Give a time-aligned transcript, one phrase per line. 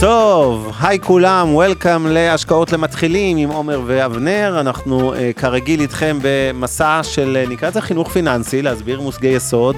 [0.00, 4.60] טוב, היי כולם, וולקאם להשקעות למתחילים עם עומר ואבנר.
[4.60, 9.76] אנחנו uh, כרגיל איתכם במסע של, uh, נקרא לזה חינוך פיננסי, להסביר מושגי יסוד,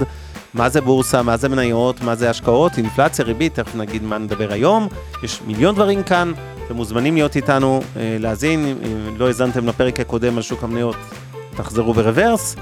[0.53, 4.53] מה זה בורסה, מה זה מניות, מה זה השקעות, אינפלציה, ריבית, תכף נגיד מה נדבר
[4.53, 4.87] היום.
[5.23, 6.31] יש מיליון דברים כאן,
[6.65, 10.95] אתם מוזמנים להיות איתנו, uh, להאזין, אם לא האזנתם לפרק הקודם על שוק המניות,
[11.53, 12.55] תחזרו ברוורס.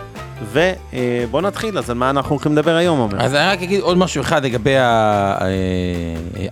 [0.51, 3.21] ובואו נתחיל, אז על מה אנחנו הולכים לדבר היום, עומר?
[3.21, 4.75] אז אני רק אגיד עוד משהו אחד לגבי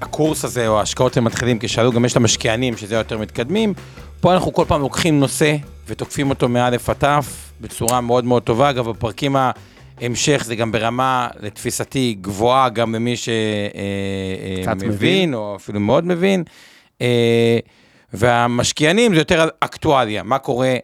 [0.01, 3.73] הקורס הזה, או ההשקעות למתחילים, כי שאלו גם יש את המשקיענים, שזה יותר מתקדמים.
[4.21, 5.55] פה אנחנו כל פעם לוקחים נושא
[5.87, 7.03] ותוקפים אותו מא' עד ת'
[7.61, 8.69] בצורה מאוד מאוד טובה.
[8.69, 9.35] אגב, בפרקים
[10.01, 13.15] ההמשך זה גם ברמה, לתפיסתי, גבוהה גם למי
[14.67, 16.43] שמבין, או אפילו מאוד מבין.
[18.13, 20.75] והמשקיענים זה יותר אקטואליה, מה קורה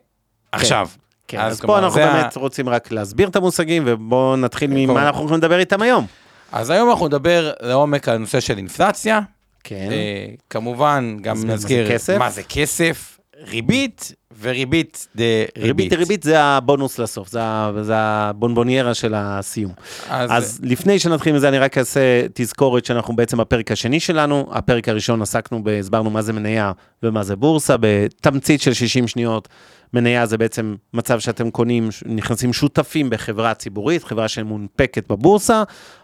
[0.51, 0.87] עכשיו.
[1.27, 2.39] כן, אז, אז פה אנחנו באמת ה...
[2.39, 6.05] רוצים רק להסביר את המושגים, ובואו נתחיל ממה אנחנו הולכים לדבר איתם היום.
[6.51, 9.19] אז היום אנחנו נדבר לעומק על נושא של אינפלציה.
[9.63, 9.89] כן.
[9.91, 13.17] אה, כמובן, גם נזכיר מה זה כסף,
[13.47, 15.63] ריבית וריבית דה ריבית.
[15.63, 17.39] ריבית דריבית זה הבונוס לסוף, זה,
[17.81, 19.71] זה הבונבוניירה של הסיום.
[20.09, 20.29] אז...
[20.33, 24.47] אז לפני שנתחיל מזה, אני רק אעשה תזכורת שאנחנו בעצם בפרק השני שלנו.
[24.51, 26.71] הפרק הראשון עסקנו, הסברנו מה זה מניה
[27.03, 29.47] ומה זה בורסה, בתמצית של 60 שניות.
[29.93, 35.63] מניה זה בעצם מצב שאתם קונים, נכנסים שותפים בחברה ציבורית, חברה שמונפקת בבורסה,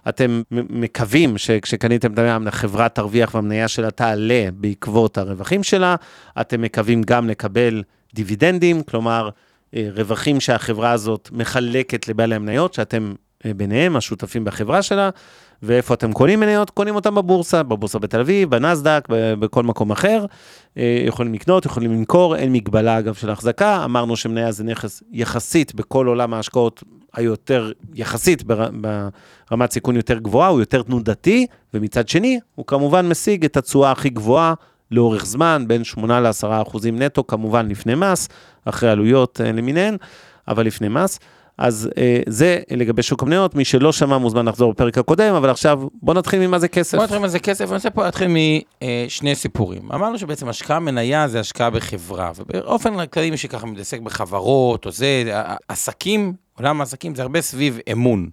[0.10, 5.96] אתם מקווים שכשקניתם את המניה, החברה תרוויח והמניה שלה תעלה בעקבות הרווחים שלה,
[6.42, 9.30] אתם מקווים גם לקבל דיבידנדים, כלומר,
[9.76, 13.14] אה, רווחים שהחברה הזאת מחלקת לבעלי המניות, שאתם
[13.46, 15.10] אה, ביניהם, השותפים בחברה שלה,
[15.64, 16.70] ואיפה אתם קונים מניות?
[16.70, 20.26] קונים אותם בבורסה, בבורסה בתל אביב, בנסדק, בכל מקום אחר.
[20.78, 23.86] אה, יכולים לקנות, יכולים למכור, אין מגבלה אגב של החזקה.
[23.86, 26.84] אמרנו שמניה זה נכס יחסית בכל עולם ההשקעות
[27.14, 33.58] היותר, יחסית ברמת סיכון יותר גבוהה, הוא יותר תנודתי, ומצד שני, הוא כמובן משיג את
[33.58, 34.54] התשואה הכי גבוהה
[34.92, 38.28] לאורך זמן, בין 8 ל-10 אחוזים נטו, כמובן לפני מס,
[38.66, 39.98] אחרי עלויות אה, למיניהן,
[40.48, 41.20] אבל לפני מס.
[41.58, 45.82] אז אה, זה לגבי שוק המניות, מי שלא שמע מוזמן לחזור בפרק הקודם, אבל עכשיו
[46.02, 46.98] בוא נתחיל ממה זה כסף.
[46.98, 49.92] בוא נתחיל ממה זה כסף, אני רוצה פה להתחיל משני אה, סיפורים.
[49.92, 55.24] אמרנו שבעצם השקעה מניה זה השקעה בחברה, ובאופן כללי מי שככה מתעסק בחברות או זה,
[55.68, 58.30] עסקים, עולם העסקים זה הרבה סביב אמון.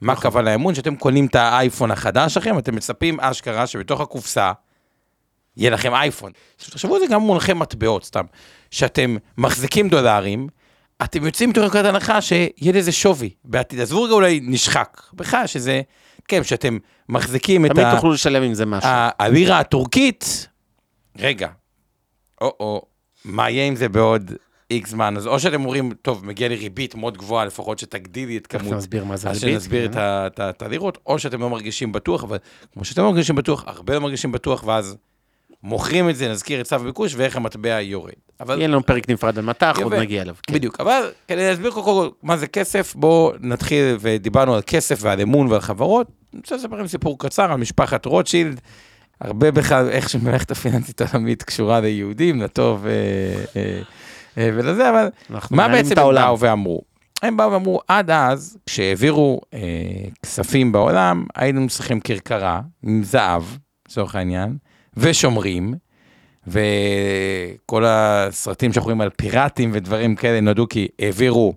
[0.00, 0.28] מה נכון.
[0.28, 0.74] הכוונה לאמון?
[0.74, 4.52] שאתם קונים את האייפון החדש שלכם, אתם מצפים אשכרה שבתוך הקופסה
[5.58, 6.32] יהיה לכם אייפון.
[6.56, 8.24] תחשבו על זה גם מונחי מטבעות, סתם.
[8.70, 10.48] שאתם מחזיקים דולרים,
[11.04, 13.80] אתם יוצאים מתוך נקודת הנחה שיהיה לזה שווי בעתיד.
[13.80, 15.82] עזבו רגע אולי נשחק, בכלל שזה,
[16.28, 17.74] כן, שאתם מחזיקים את ה...
[17.74, 18.90] תמיד תוכלו לשלם עם זה משהו.
[19.18, 20.48] הלירה הטורקית,
[21.18, 21.48] רגע,
[22.40, 22.82] או-או,
[23.24, 24.32] מה יהיה עם זה בעוד
[24.70, 25.16] איקס זמן?
[25.16, 28.64] אז או שאתם אומרים, טוב, מגיע לי ריבית מאוד גבוהה, לפחות שתגדילי את כמות...
[28.64, 29.44] איך נסביר מה זה ריבית.
[29.44, 29.98] אז שנסביר כן.
[30.38, 32.36] את הלירות, או שאתם לא מרגישים בטוח, אבל
[32.72, 34.96] כמו שאתם לא מרגישים בטוח, הרבה לא מרגישים בטוח, ואז
[35.62, 38.12] מוכרים את זה, נזכיר את צו הביקוש ואיך המטבע יורד.
[38.40, 38.58] אבל...
[38.58, 40.34] יהיה לנו פרק נפרד על מטח, עוד נגיע אליו.
[40.42, 40.54] כן.
[40.54, 45.20] בדיוק, אבל כדי להסביר כל כל מה זה כסף, בואו נתחיל, ודיברנו על כסף ועל
[45.20, 46.06] אמון ועל חברות.
[46.32, 48.60] אני רוצה לספר לכם סיפור קצר על משפחת רוטשילד.
[49.20, 52.92] הרבה בכלל, איך שמערכת הפיננסית העולמית קשורה ליהודים, לטוב אה,
[53.56, 53.80] אה,
[54.38, 55.08] אה, ולזה, אבל
[55.50, 56.82] מה בעצם הם באו ואמרו?
[57.22, 59.60] הם באו ואמרו, עד אז, כשהעבירו אה,
[60.22, 63.42] כספים בעולם, היינו צריכים כרכרה עם זהב,
[63.88, 64.56] לצורך העניין,
[64.98, 65.74] ושומרים,
[66.46, 71.54] וכל הסרטים שאנחנו רואים על פיראטים ודברים כאלה נועדו כי העבירו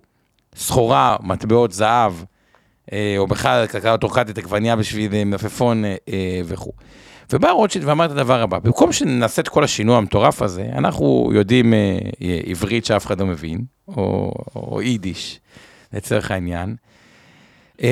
[0.56, 2.12] סחורה, מטבעות זהב,
[2.92, 6.72] אה, או בכלל כלכלת אורקטית עגבניה בשביל אה, מלפפון אה, וכו'.
[7.32, 11.74] ובא רוטשילד ואמר את הדבר הבא, במקום שנעשה את כל השינוי המטורף הזה, אנחנו יודעים
[12.46, 15.40] עברית שאף אחד לא מבין, או, או יידיש,
[15.92, 16.76] לצורך העניין,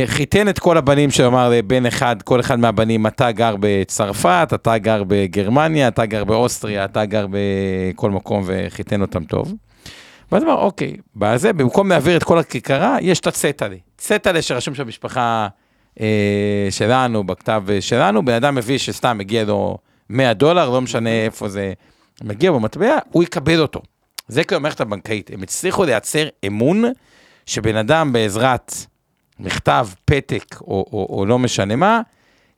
[0.06, 4.78] חיתן את כל הבנים שלו, אמר לבן אחד, כל אחד מהבנים, אתה גר בצרפת, אתה
[4.78, 9.54] גר בגרמניה, אתה גר באוסטריה, אתה גר בכל מקום, וחיתן אותם טוב.
[10.32, 13.76] ואז אמר, אוקיי, בזה, במקום להעביר את כל הכיכרה, יש את הצטלה.
[13.96, 15.48] צטלה שרשום שהמשפחה
[16.00, 19.78] אה, שלנו, בכתב שלנו, בן אדם מביא שסתם מגיע לו
[20.10, 21.72] 100 דולר, לא משנה איפה זה
[22.22, 23.80] מגיע במטבע, הוא יקבל אותו.
[24.28, 25.30] זה כאילו המערכת הבנקאית.
[25.34, 26.84] הם הצליחו לייצר אמון
[27.46, 28.74] שבן אדם בעזרת
[29.40, 32.00] מכתב, פתק, או, או, או לא משנה מה,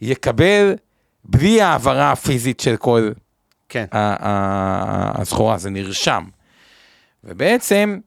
[0.01, 0.75] יקבל
[1.25, 3.11] בלי העברה הפיזית של כל
[3.69, 3.85] כן.
[3.93, 6.25] הסחורה, זה נרשם.
[7.25, 7.99] ובעצם,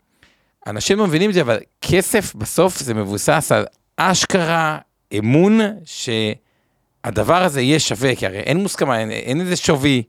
[0.67, 3.65] אנשים לא מבינים את זה, אבל כסף בסוף זה מבוסס על
[3.97, 4.77] אשכרה
[5.17, 10.03] אמון שהדבר הזה יהיה שווה, כי הרי אין מוסכמה, אין, אין איזה שווי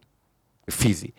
[0.78, 1.10] פיזי.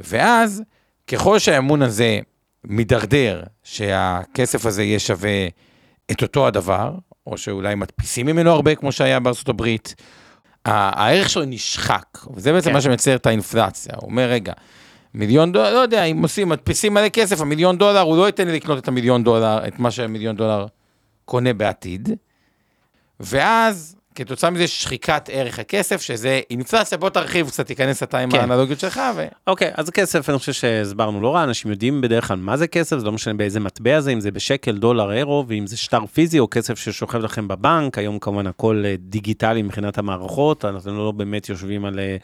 [0.00, 0.62] ואז,
[1.06, 2.18] ככל שהאמון הזה
[2.64, 5.48] מידרדר, שהכסף הזה יהיה שווה
[6.10, 6.94] את אותו הדבר,
[7.26, 9.94] או שאולי מדפיסים ממנו הרבה, כמו שהיה בארצות הברית,
[10.64, 12.74] הערך שלו נשחק, וזה בעצם כן.
[12.74, 13.92] מה שמצייר את האינפלציה.
[13.96, 14.52] הוא אומר, רגע,
[15.14, 18.52] מיליון דולר, לא יודע, אם עושים, מדפיסים מלא כסף, המיליון דולר, הוא לא ייתן לי
[18.52, 20.66] לקנות את המיליון דולר, את מה שהמיליון דולר
[21.24, 22.08] קונה בעתיד.
[23.20, 28.38] ואז כתוצאה מזה שחיקת ערך הכסף, שזה אינפלציה, בוא תרחיב קצת, תיכנס אתה עם כן.
[28.38, 29.00] האנלוגיות שלך.
[29.16, 29.26] ו...
[29.46, 32.98] אוקיי, אז כסף, אני חושב שהסברנו לא רע, אנשים יודעים בדרך כלל מה זה כסף,
[32.98, 36.38] זה לא משנה באיזה מטבע זה, אם זה בשקל, דולר, אירו, ואם זה שטר פיזי
[36.38, 41.48] או כסף ששוכב לכם בבנק, היום כמובן הכל אה, דיגיטלי מבחינת המערכות, אנחנו לא באמת
[41.48, 42.16] יושבים על אה,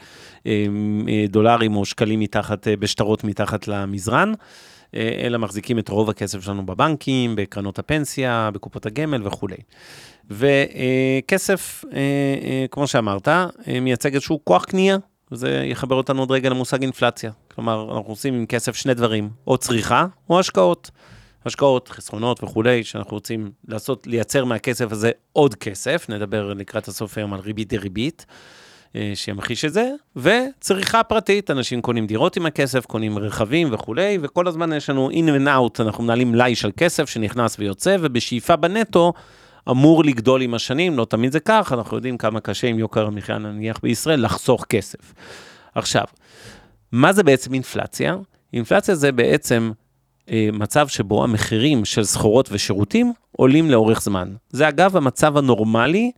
[0.47, 4.33] אה, דולרים או שקלים מתחת, בשטרות מתחת למזרן.
[4.95, 9.57] אלא מחזיקים את רוב הכסף שלנו בבנקים, בקרנות הפנסיה, בקופות הגמל וכולי.
[10.31, 11.99] וכסף, אה,
[12.43, 13.47] אה, כמו שאמרת, אה,
[13.81, 14.97] מייצג איזשהו כוח קנייה,
[15.33, 17.31] וזה יחבר אותנו עוד רגע למושג אינפלציה.
[17.55, 20.91] כלומר, אנחנו עושים עם כסף שני דברים, או צריכה או השקעות.
[21.47, 27.35] השקעות, חסכונות וכולי, שאנחנו רוצים לעשות, לייצר מהכסף הזה עוד כסף, נדבר לקראת הסוף היום
[27.35, 28.27] על ריבית דריבית,
[29.15, 34.73] שימחיש את זה, וצריכה פרטית, אנשים קונים דירות עם הכסף, קונים רכבים וכולי, וכל הזמן
[34.73, 39.13] יש לנו in and out, אנחנו מנהלים מלאי של כסף שנכנס ויוצא, ובשאיפה בנטו,
[39.71, 43.39] אמור לגדול עם השנים, לא תמיד זה כך, אנחנו יודעים כמה קשה עם יוקר המחיה
[43.39, 45.15] נניח בישראל לחסוך כסף.
[45.75, 46.05] עכשיו,
[46.93, 48.17] מה זה בעצם אינפלציה?
[48.53, 49.73] אינפלציה זה בעצם
[50.31, 54.33] אה, מצב שבו המחירים של סחורות ושירותים עולים לאורך זמן.
[54.51, 56.13] זה אגב המצב הנורמלי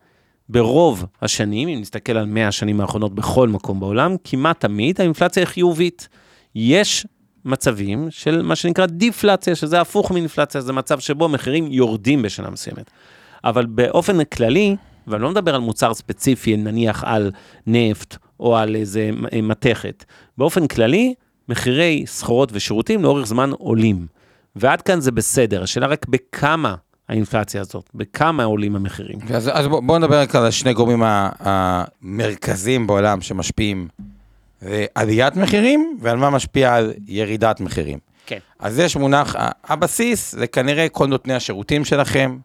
[0.49, 5.47] ברוב השנים, אם נסתכל על 100 השנים האחרונות בכל מקום בעולם, כמעט תמיד האינפלציה היא
[5.47, 6.09] חיובית.
[6.55, 7.07] יש
[7.45, 12.91] מצבים של מה שנקרא דיפלציה, שזה הפוך מאינפלציה, זה מצב שבו מחירים יורדים בשנה מסוימת.
[13.45, 14.77] אבל באופן כללי,
[15.07, 17.31] ואני לא מדבר על מוצר ספציפי, נניח על
[17.67, 19.11] נפט או על איזה
[19.43, 20.05] מתכת,
[20.39, 21.15] באופן כללי,
[21.49, 24.07] מחירי סחורות ושירותים לאורך זמן עולים.
[24.57, 26.75] ועד כאן זה בסדר, השאלה רק בכמה
[27.09, 29.19] האינפלציה הזאת, בכמה עולים המחירים.
[29.35, 33.89] אז, אז בואו בוא נדבר רק על השני גורמים המרכזיים בעולם שמשפיעים.
[34.95, 37.99] עליית מחירים ועל מה משפיע על ירידת מחירים.
[38.27, 38.39] כן.
[38.59, 42.39] אז יש מונח, הבסיס זה כנראה כל נותני השירותים שלכם,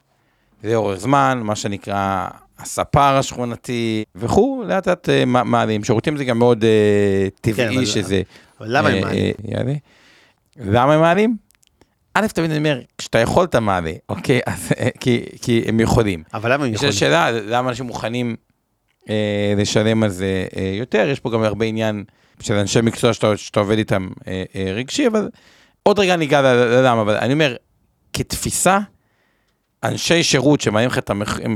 [0.64, 2.28] לאורך זמן, מה שנקרא
[2.60, 5.84] הספר השכונתי וכו', לאט לאט אה, מעלים.
[5.84, 8.22] שירותים זה גם מאוד אה, טבעי כן, שזה...
[8.60, 9.78] אבל למה הם אה, מעלים?
[10.58, 11.36] למה הם מעלים?
[12.14, 14.40] א', תמיד אני אומר, כשאתה יכול אתה מעלה, אוקיי?
[14.46, 16.24] אז, כי, כי הם יכולים.
[16.34, 16.90] אבל למה הם יכולים?
[16.90, 18.36] יש שאלה, למה אנשים מוכנים
[19.10, 21.10] אה, לשלם על זה אה, יותר?
[21.10, 22.04] יש פה גם הרבה עניין
[22.40, 25.30] של אנשי מקצוע שאתה, שאתה עובד איתם אה, אה, רגשי, אבל
[25.84, 27.56] עוד רגע ניגע ללמה, אבל אני אומר,
[28.14, 28.80] כתפיסה,
[29.84, 30.98] אנשי שירות שמעלים לך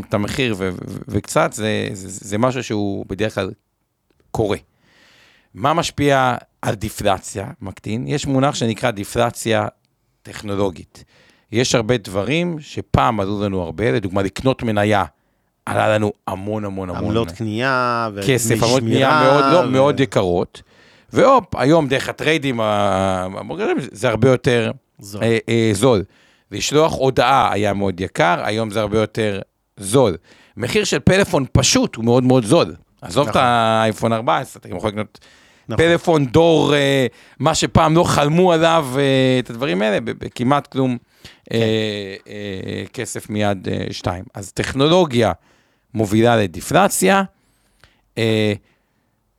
[0.07, 3.51] את המחיר ו- ו- וקצת, זה, זה, זה משהו שהוא בדרך כלל
[4.31, 4.57] קורה.
[5.53, 8.07] מה משפיע על דיפלציה, מקטין?
[8.07, 9.67] יש מונח שנקרא דיפלציה
[10.25, 11.03] טכנולוגית.
[11.51, 15.05] יש הרבה דברים שפעם עלו לנו הרבה, לדוגמה לקנות מניה,
[15.65, 17.05] עלה לנו המון המון המון.
[17.05, 19.69] עמלות קנייה, כסף, עמלות קנייה מאוד, לא, ו...
[19.71, 20.61] מאוד יקרות.
[21.13, 25.23] והופ, היום דרך הטריידים המוגרים, זה הרבה יותר זול.
[25.23, 26.03] אה, אה, זול.
[26.51, 29.39] לשלוח הודעה היה מאוד יקר, היום זה הרבה יותר
[29.77, 30.17] זול.
[30.57, 32.75] מחיר של פלאפון פשוט הוא מאוד מאוד זול.
[33.01, 33.41] עזוב נכון.
[33.41, 35.19] את האייפון 14, אתה גם יכול לקנות
[35.69, 35.85] נכון.
[35.85, 37.07] פלאפון דור, אה,
[37.39, 40.97] מה שפעם לא חלמו עליו, אה, את הדברים האלה, בכמעט כלום
[41.45, 41.55] כן.
[41.55, 44.23] אה, אה, כסף מיד אה, שתיים.
[44.33, 45.31] אז טכנולוגיה
[45.93, 47.23] מובילה לדיפלציה,
[48.17, 48.53] אה,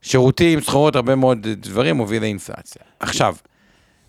[0.02, 2.83] שירותים, סחורות, הרבה מאוד דברים מוביל לאינפלציה.
[3.00, 3.37] עכשיו,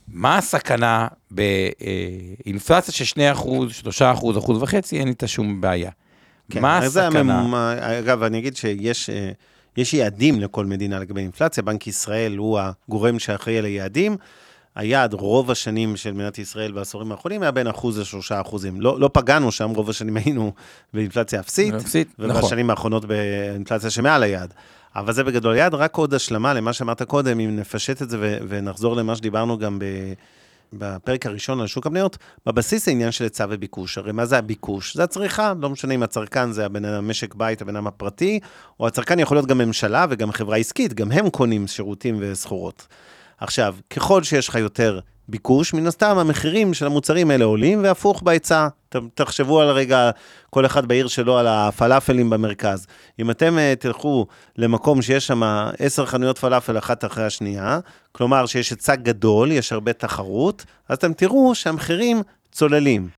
[0.07, 5.91] מה הסכנה באינפלציה של 2 אחוז, 3 אחוז, אחוז וחצי, אין איתה שום בעיה.
[6.51, 7.74] כן, מה הסכנה?
[8.00, 9.31] אגב, אני אגיד שיש אה,
[9.77, 14.17] יש יעדים לכל מדינה לגבי אינפלציה, בנק ישראל הוא הגורם שאחראי על היעדים.
[14.75, 18.81] היעד רוב השנים של מדינת ישראל בעשורים האחרונים היה בין אחוז לשלושה אחוזים.
[18.81, 20.51] לא, לא פגענו שם, רוב השנים היינו
[20.93, 22.69] באינפלציה אפסית, אפסית ובשנים נכון.
[22.69, 24.53] האחרונות באינפלציה שמעל היעד.
[24.96, 28.38] אבל זה בגדול יעד, רק עוד השלמה למה שאמרת קודם, אם נפשט את זה ו-
[28.48, 29.86] ונחזור למה שדיברנו גם ב...
[30.74, 33.97] בפרק הראשון על שוק המניות, בבסיס העניין של היצע וביקוש.
[33.97, 34.95] הרי מה זה הביקוש?
[34.95, 38.39] זה הצריכה, לא משנה אם הצרכן זה הבן אדם משק בית, הבן אדם הפרטי,
[38.79, 42.88] או הצרכן יכול להיות גם ממשלה וגם חברה עסקית, גם הם קונים שירותים וסחורות.
[43.38, 48.67] עכשיו, ככל שיש לך יותר ביקוש, מן הסתם המחירים של המוצרים האלה עולים, והפוך בהיצע.
[49.13, 50.12] תחשבו על רגע,
[50.50, 52.88] כל אחד בעיר שלו, על הפלאפלים במרכז.
[53.19, 55.43] אם אתם uh, תלכו למקום שיש שם
[55.79, 57.79] עשר חנויות פלאפל אחת אחרי השנייה,
[58.12, 63.10] כלומר שיש היצע גדול, יש הרבה תחרות, אז אתם תראו שהמחירים צוללים.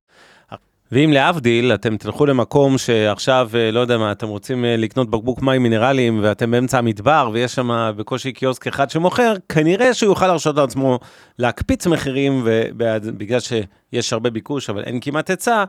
[0.91, 5.41] ואם להבדיל, אתם תלכו למקום שעכשיו, אה, לא יודע מה, אתם רוצים אה, לקנות בקבוק
[5.41, 10.55] מים מינרליים ואתם באמצע המדבר ויש שם בקושי קיוסק אחד שמוכר, כנראה שהוא יוכל להרשות
[10.55, 10.99] לעצמו
[11.39, 15.63] להקפיץ מחירים, ובגלל שיש הרבה ביקוש אבל אין כמעט היצע,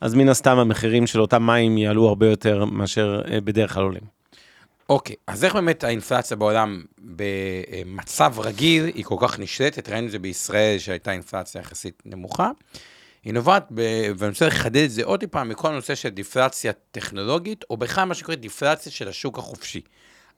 [0.00, 4.14] אז מן הסתם המחירים של אותם מים יעלו הרבה יותר מאשר אה, בדרך כלל עולים.
[4.88, 9.88] אוקיי, okay, אז איך באמת האינפלציה בעולם במצב רגיל היא כל כך נשלטת?
[9.88, 12.50] ראינו את זה בישראל שהייתה אינפלציה יחסית נמוכה.
[13.24, 13.80] היא נובעת, ב...
[14.16, 18.14] ואני רוצה לחדד את זה עוד פעם, מכל הנושא של דיפלציה טכנולוגית, או בכלל מה
[18.14, 19.80] שקורה דיפלציה של השוק החופשי.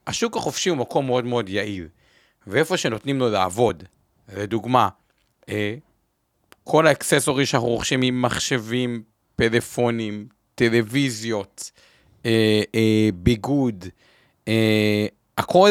[0.07, 1.87] השוק החופשי הוא מקום מאוד מאוד יעיל,
[2.47, 3.83] ואיפה שנותנים לו לעבוד,
[4.35, 4.89] לדוגמה,
[5.49, 5.75] אה,
[6.63, 9.03] כל האקססורי שאנחנו רוכשים עם מחשבים,
[9.35, 11.71] פלאפונים, טלוויזיות,
[12.25, 13.85] אה, אה, ביגוד,
[15.37, 15.69] הכל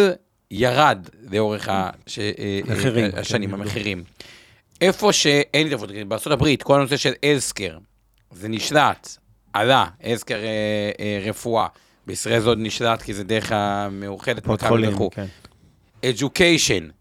[0.50, 2.18] ירד לאורך הש,
[3.16, 4.04] השנים, כן, המחירים.
[4.80, 7.78] איפה שאין התערבות, בארה"ב, כל הנושא של אלסקר,
[8.30, 9.16] זה נשלט,
[9.52, 11.66] עלה, אלסקר אה, אה, רפואה.
[12.06, 15.10] בישראל זה עוד נשלט כי זה דרך המאוחדת, מכבי וכו'.
[15.10, 15.26] כן.
[16.02, 16.92] Education,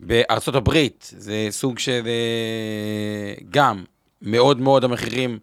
[0.00, 3.84] בארצות הברית, זה סוג של אה, גם
[4.22, 5.38] מאוד מאוד המחירים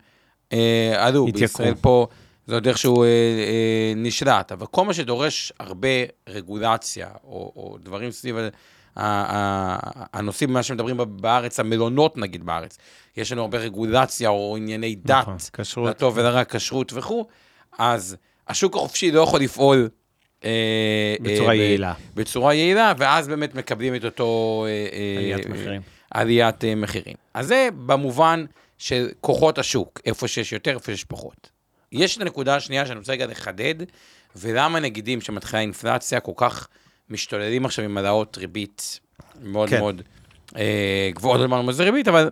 [0.53, 1.27] אה, עלו.
[1.27, 1.41] התייקרו.
[1.41, 2.07] בישראל פה
[2.47, 5.87] זה עוד איכשהו אה, אה, נשלט, אבל כל מה שדורש הרבה
[6.29, 8.35] רגולציה, או, או דברים סביב
[8.95, 12.77] הנושאים, מה שמדברים בארץ, המלונות נגיד בארץ,
[13.17, 17.25] יש לנו הרבה רגולציה או ענייני דת, נכון, כשרות, לטוב ולרע, כשרות וכו',
[17.79, 18.17] אז
[18.47, 19.89] השוק החופשי לא יכול לפעול
[20.45, 21.93] אה, בצורה אה, יעילה.
[22.15, 24.65] בצורה יעילה, ואז באמת מקבלים את אותו...
[24.67, 25.81] אה, עליית מחירים.
[26.11, 27.15] עליית מחירים.
[27.33, 28.45] אז זה במובן
[28.77, 31.49] של כוחות השוק, איפה שיש יותר, איפה שיש פחות.
[31.91, 33.75] יש את הנקודה השנייה שאני רוצה רגע לחדד,
[34.35, 36.67] ולמה נגידים שמתחילה אינפלציה כל כך
[37.11, 38.99] משתוללים עכשיו עם העלאות ריבית
[39.41, 39.79] מאוד כן.
[39.79, 40.01] מאוד
[40.57, 42.29] אה, גבוהות, לא אמרנו מה זה ריבית, אבל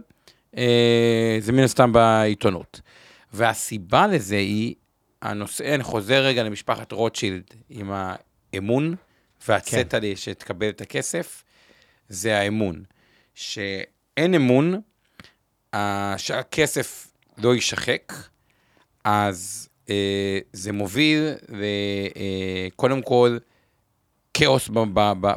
[0.57, 2.81] אה, זה מן הסתם בעיתונות.
[3.33, 4.75] והסיבה לזה היא,
[5.21, 7.91] הנושא, אני חוזר רגע למשפחת רוטשילד עם
[8.53, 8.95] האמון
[9.47, 10.15] והצטע כן.
[10.15, 11.43] שתקבל את הכסף,
[12.09, 12.83] זה האמון.
[13.35, 14.81] שאין אמון,
[15.73, 17.07] אה, שהכסף
[17.37, 18.13] לא יישחק,
[19.03, 23.37] אז אה, זה מוביל, אה, קודם כל,
[24.39, 24.69] כאוס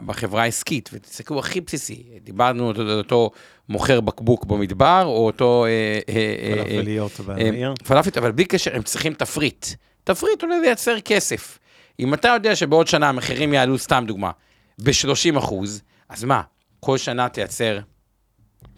[0.06, 3.30] בחברה העסקית, ותסתכלו הכי בסיסי, דיברנו על אותו
[3.68, 5.64] מוכר בקבוק במדבר, או אותו...
[5.64, 6.14] אה, אה,
[6.58, 7.74] אה, פלאפליות בעיר.
[7.84, 9.66] פלאפלית, אבל בלי קשר, הם צריכים תפריט.
[10.04, 11.58] תפריט עולה לייצר כסף.
[12.00, 14.30] אם אתה יודע שבעוד שנה המחירים יעלו, סתם דוגמה,
[14.78, 16.42] ב-30 אחוז, אז מה,
[16.80, 17.78] כל שנה תייצר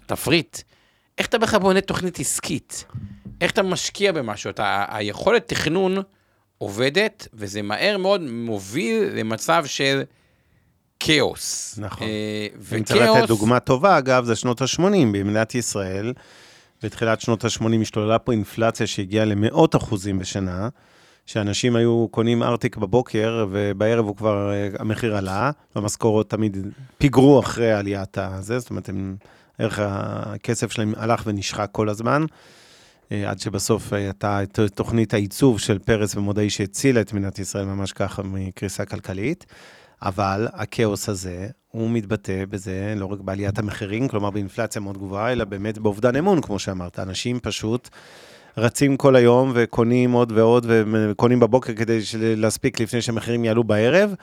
[0.06, 0.58] תפריט?
[1.18, 2.84] איך אתה בכלל בונה תוכנית עסקית?
[3.40, 4.50] איך אתה משקיע במשהו?
[4.50, 5.96] אתה, היכולת תכנון...
[6.64, 10.02] עובדת, וזה מהר מאוד מוביל למצב של
[11.00, 11.78] כאוס.
[11.78, 12.06] נכון.
[12.06, 12.72] אה, וכאוס...
[12.72, 16.12] אם צריך לתת דוגמה טובה, אגב, זה שנות ה-80 במדינת ישראל.
[16.82, 20.68] בתחילת שנות ה-80 השתוללה פה אינפלציה שהגיעה למאות אחוזים בשנה,
[21.26, 26.56] שאנשים היו קונים ארטיק בבוקר, ובערב הוא כבר, אה, המחיר עלה, והמשכורות תמיד
[26.98, 29.16] פיגרו אחרי עליית הזה, זאת אומרת, הם,
[29.58, 32.24] ערך הכסף שלהם הלך ונשחק כל הזמן.
[33.22, 34.40] אה, עד שבסוף הייתה
[34.74, 39.46] תוכנית העיצוב של פרס ומודעי שהצילה את מדינת ישראל ממש ככה מקריסה כלכלית.
[40.02, 45.44] אבל הכאוס הזה, הוא מתבטא בזה לא רק בעליית המחירים, כלומר באינפלציה מאוד גבוהה, אלא
[45.44, 46.98] באמת באובדן אמון, כמו שאמרת.
[46.98, 47.88] אנשים פשוט
[48.56, 54.14] רצים כל היום וקונים עוד ועוד, וקונים בבוקר כדי להספיק לפני שהמחירים יעלו בערב.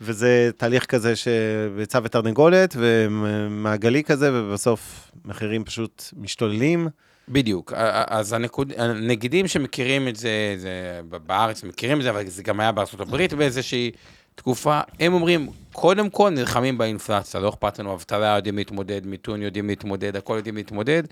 [0.00, 6.88] וזה תהליך כזה שביצה ותרנגולת, ומעגלי כזה, ובסוף מחירים פשוט משתוללים.
[7.28, 7.72] בדיוק,
[8.06, 12.72] אז הנקוד, הנגידים שמכירים את זה, זה בארץ מכירים את זה, אבל זה גם היה
[12.72, 13.90] בארצות הברית באיזושהי
[14.34, 19.68] תקופה, הם אומרים, קודם כל נלחמים באינפלציה, לא אכפת לנו, אבטלה יודעים להתמודד, מיתון יודעים
[19.68, 21.02] להתמודד, הכל יודעים להתמודד,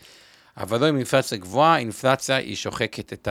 [0.57, 3.29] אבל לא עם אינפלציה גבוהה, אינפלציה היא שוחקת את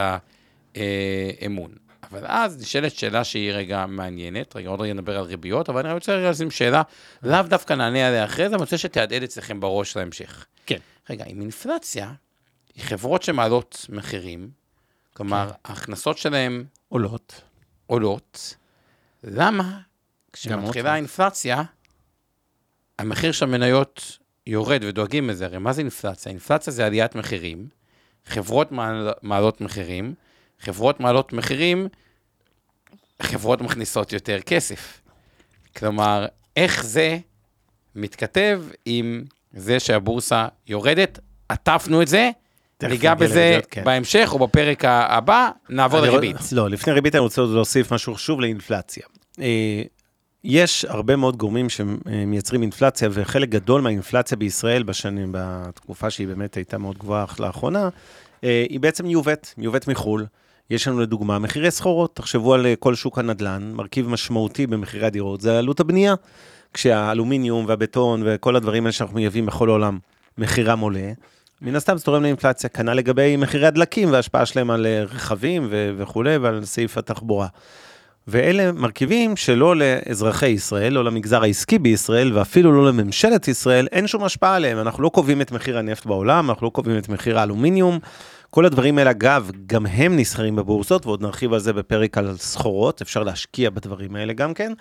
[0.75, 1.71] האמון.
[2.11, 5.93] אבל אז נשאלת שאלה שהיא רגע מעניינת, רגע עוד רגע נדבר על ריביות, אבל אני
[5.93, 6.81] רוצה רגע לשים שאלה,
[7.23, 10.45] לאו דווקא נענה עליה אחרי זה, אני רוצה שתהדהד אצלכם בראש להמשך.
[10.65, 10.77] כן.
[11.09, 12.11] רגע, עם אינפלציה,
[12.79, 14.49] חברות שמעלות מחירים,
[15.13, 15.55] כלומר, כן.
[15.65, 17.41] ההכנסות שלהן עולות.
[17.87, 18.55] עולות.
[19.23, 19.79] למה
[20.33, 21.63] כשמתחילה האינפלציה,
[22.99, 24.17] המחיר של המניות
[24.47, 25.45] יורד ודואגים לזה?
[25.45, 26.29] הרי מה זה אינפלציה?
[26.29, 27.67] אינפלציה זה עליית מחירים,
[28.25, 30.13] חברות מעל, מעלות מחירים,
[30.59, 31.87] חברות מעלות מחירים,
[33.21, 35.01] חברות מכניסות יותר כסף.
[35.77, 37.17] כלומר, איך זה
[37.95, 41.19] מתכתב עם זה שהבורסה יורדת,
[41.49, 42.29] עטפנו את זה,
[42.83, 43.83] ניגע בזה לריביות, כן.
[43.83, 46.35] בהמשך או בפרק הבא, נעבור לריבית.
[46.51, 49.03] לא, לפני ריבית אני רוצה להוסיף משהו חשוב לאינפלציה.
[49.41, 49.81] אה,
[50.43, 56.77] יש הרבה מאוד גורמים שמייצרים אינפלציה, וחלק גדול מהאינפלציה בישראל בשנים, בתקופה שהיא באמת הייתה
[56.77, 57.89] מאוד גבוהה לאחרונה,
[58.43, 60.25] אה, היא בעצם מיובאת, מיובאת מחו"ל.
[60.69, 65.41] יש לנו לדוגמה מחירי סחורות, תחשבו על אה, כל שוק הנדל"ן, מרכיב משמעותי במחירי הדירות,
[65.41, 66.15] זה עלות הבנייה.
[66.73, 69.99] כשהאלומיניום והבטון וכל הדברים האלה שאנחנו מייבאים בכל העולם,
[70.37, 71.11] מחירם עולה,
[71.61, 75.91] מן הסתם זה תורם לאינפלציה, כנ"ל לגבי מחירי הדלקים וההשפעה שלהם על אה, רכבים ו-
[75.97, 77.47] וכולי, ועל סעיף התחבורה.
[78.27, 84.23] ואלה מרכיבים שלא לאזרחי ישראל, או למגזר העסקי בישראל, ואפילו לא לממשלת ישראל, אין שום
[84.23, 84.79] השפעה עליהם.
[84.79, 87.99] אנחנו לא קובעים את מחיר הנפט בעולם, אנחנו לא קובעים את מחיר האלומיניום.
[88.49, 93.01] כל הדברים האלה, אגב, גם הם נסחרים בבורסות, ועוד נרחיב על זה בפרק על סחורות,
[93.01, 94.73] אפשר להשקיע בדברים האלה גם כן.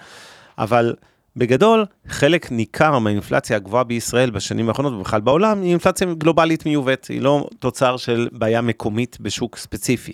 [0.58, 0.94] אבל
[1.36, 7.20] בגדול, חלק ניכר מהאינפלציה הגבוהה בישראל בשנים האחרונות, ובכלל בעולם, היא אינפלציה גלובלית מיובאת, היא
[7.20, 10.12] לא תוצר של בעיה מקומית בשוק ספציפי.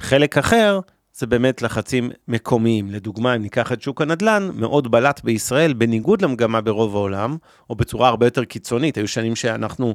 [0.00, 0.80] חלק אחר,
[1.14, 2.90] זה באמת לחצים מקומיים.
[2.90, 7.36] לדוגמה, אם ניקח את שוק הנדל"ן, מאוד בלט בישראל, בניגוד למגמה ברוב העולם,
[7.70, 8.96] או בצורה הרבה יותר קיצונית.
[8.96, 9.94] היו שנים שאנחנו,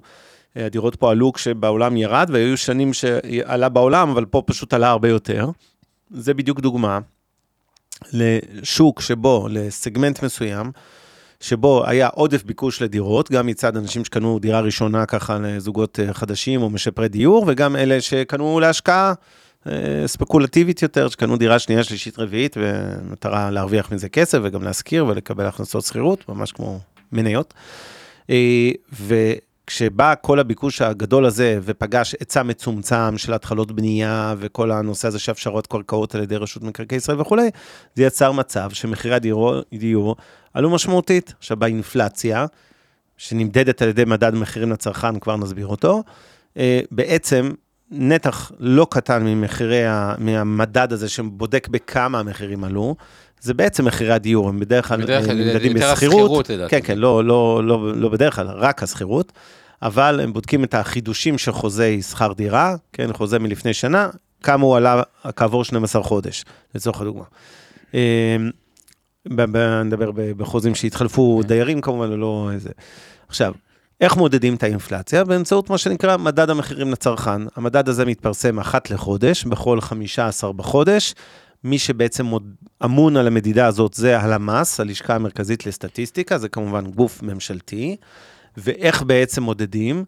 [0.58, 5.10] אה, הדירות פה עלו כשבעולם ירד, והיו שנים שעלה בעולם, אבל פה פשוט עלה הרבה
[5.10, 5.50] יותר.
[6.10, 7.00] זה בדיוק דוגמה
[8.14, 10.72] לשוק שבו, לסגמנט מסוים,
[11.40, 16.62] שבו היה עודף ביקוש לדירות, גם מצד אנשים שקנו דירה ראשונה ככה לזוגות אה, חדשים
[16.62, 19.14] או משפרי דיור, וגם אלה שקנו להשקעה
[19.68, 25.46] אה, ספקולטיבית יותר, שקנו דירה שנייה, שלישית, רביעית, במטרה להרוויח מזה כסף וגם להשכיר ולקבל
[25.46, 26.80] הכנסות שכירות, ממש כמו
[27.12, 27.54] מניות.
[28.30, 28.72] אה,
[29.68, 35.32] וכשבא כל הביקוש הגדול הזה ופגש היצע מצומצם של התחלות בנייה וכל הנושא הזה של
[35.32, 37.50] הפשרות קרקעות על ידי רשות מקרקעי ישראל וכולי,
[37.96, 40.16] זה יצר מצב שמחירי הדיור, דיור
[40.54, 41.34] עלו משמעותית.
[41.38, 42.46] עכשיו, באינפלציה,
[43.18, 46.04] שנמדדת על ידי מדד מחירים לצרכן, כבר נסביר אותו,
[46.58, 47.52] אה, בעצם
[47.92, 49.84] נתח לא קטן ממחירי,
[50.18, 52.96] מהמדד הזה שבודק בכמה המחירים עלו,
[53.42, 55.02] זה בעצם מחירי הדיור, הם בדרך כלל
[55.34, 56.30] נמדדים בשכירות.
[56.70, 59.32] כן, כן, לא, לא, לא, לא בדרך כלל, רק השכירות,
[59.82, 64.10] אבל הם בודקים את החידושים של חוזי שכר דירה, כן, חוזה מלפני שנה,
[64.44, 65.02] כמה הוא עלה
[65.36, 66.46] כעבור 12 חודש,
[66.76, 67.24] לצורך הדוגמה.
[69.36, 72.70] ב- נדבר בחוזים שהתחלפו דיירים כמובן, ולא איזה.
[73.28, 73.54] עכשיו,
[74.02, 75.24] איך מודדים את האינפלציה?
[75.24, 77.42] באמצעות מה שנקרא מדד המחירים לצרכן.
[77.56, 81.14] המדד הזה מתפרסם אחת לחודש, בכל 15 בחודש.
[81.64, 82.32] מי שבעצם.
[82.86, 87.96] אמון על המדידה הזאת זה הלמ"ס, הלשכה המרכזית לסטטיסטיקה, זה כמובן גוף ממשלתי.
[88.58, 90.06] ואיך בעצם מודדים?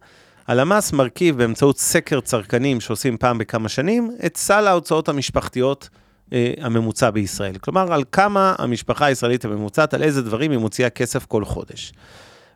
[0.47, 5.89] הלמ"ס מרכיב באמצעות סקר צרכנים שעושים פעם בכמה שנים, את סל ההוצאות המשפחתיות
[6.33, 7.57] אה, הממוצע בישראל.
[7.57, 11.93] כלומר, על כמה המשפחה הישראלית הממוצעת, על איזה דברים היא מוציאה כסף כל חודש.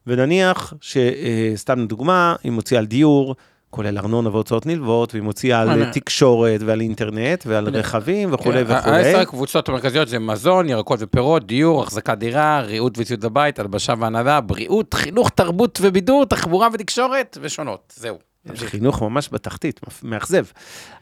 [0.07, 3.35] ונניח שסתם לדוגמה, היא מוציאה על דיור,
[3.73, 8.77] כולל ארנונה והוצאות נלוות, והיא מוציאה על אה, תקשורת ועל אינטרנט ועל רכבים וכולי כן,
[8.77, 8.95] וכולי.
[8.95, 14.41] העשר הקבוצות המרכזיות זה מזון, ירקות ופירות, דיור, החזקת דירה, ריהוט וציוד לבית, הלבשה והנהלה,
[14.41, 17.93] בריאות, חינוך, תרבות ובידור, תחבורה ותקשורת ושונות.
[17.97, 18.17] זהו.
[18.55, 20.45] חינוך ממש בתחתית, מאכזב.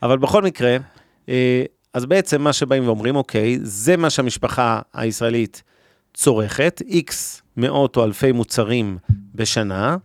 [0.03, 0.77] אבל בכל מקרה,
[1.29, 5.63] אה, אז בעצם מה שבאים ואומרים, אוקיי, זה מה שהמשפחה הישראלית
[6.13, 8.97] צורכת, איקס מאות או אלפי מוצרים
[9.35, 9.97] בשנה,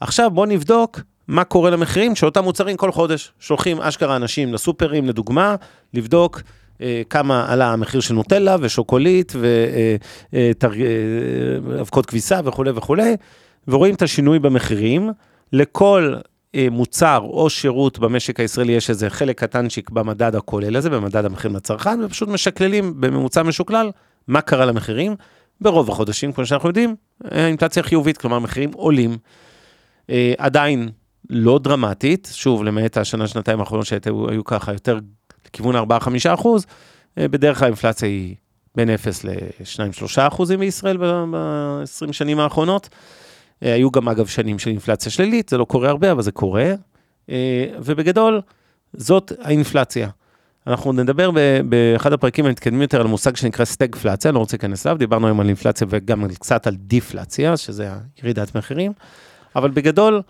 [0.00, 3.32] עכשיו בואו נבדוק מה קורה למחירים של אותם מוצרים כל חודש.
[3.40, 5.56] שולחים אשכרה אנשים לסופרים, לדוגמה,
[5.94, 6.42] לבדוק
[6.80, 9.32] אה, כמה עלה המחיר של נוטלה ושוקולית
[10.32, 13.16] ואבקות כביסה וכולי וכולי,
[13.68, 15.10] ורואים את השינוי במחירים.
[15.52, 16.14] לכל
[16.54, 21.56] אה, מוצר או שירות במשק הישראלי יש איזה חלק קטנצ'יק במדד הכולל הזה, במדד המחירים
[21.56, 23.90] לצרכן, ופשוט משקללים בממוצע משוקלל
[24.28, 25.16] מה קרה למחירים.
[25.60, 26.96] ברוב החודשים, כמו שאנחנו יודעים,
[27.32, 29.16] אה, האינפלציה חיובית, כלומר מחירים עולים.
[30.10, 30.88] אה, עדיין
[31.30, 34.98] לא דרמטית, שוב, למעט השנה, שנתיים האחרונות שהיו היו ככה יותר
[35.46, 35.80] לכיוון 4-5
[36.34, 36.66] אחוז,
[37.18, 38.34] אה, בדרך כלל האינפלציה היא
[38.74, 42.88] בין 0 ל-2-3 אחוזים בישראל ב-20 שנים האחרונות.
[43.62, 46.72] אה, היו גם אגב שנים של אינפלציה שלילית, זה לא קורה הרבה, אבל זה קורה.
[47.30, 48.40] אה, ובגדול,
[48.92, 50.08] זאת האינפלציה.
[50.66, 51.30] אנחנו נדבר
[51.68, 55.40] באחד הפרקים המתקדמים יותר על מושג שנקרא סטגפלציה, אני לא רוצה להיכנס אליו, דיברנו היום
[55.40, 57.90] על אינפלציה וגם קצת על דיפלציה, שזה
[58.22, 58.92] ירידת מחירים,
[59.56, 60.22] אבל בגדול,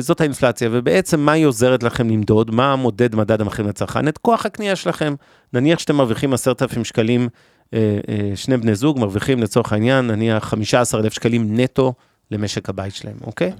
[0.00, 4.08] זאת האינפלציה, ובעצם מה היא עוזרת לכם למדוד, מה מודד מדד המחירים לצרכן?
[4.08, 5.14] את כוח הקנייה שלכם.
[5.52, 7.28] נניח שאתם מרוויחים 10,000 שקלים,
[7.74, 11.94] אה, אה, שני בני זוג מרוויחים לצורך העניין, נניח 15,000 שקלים נטו
[12.30, 13.52] למשק הבית שלהם, אוקיי?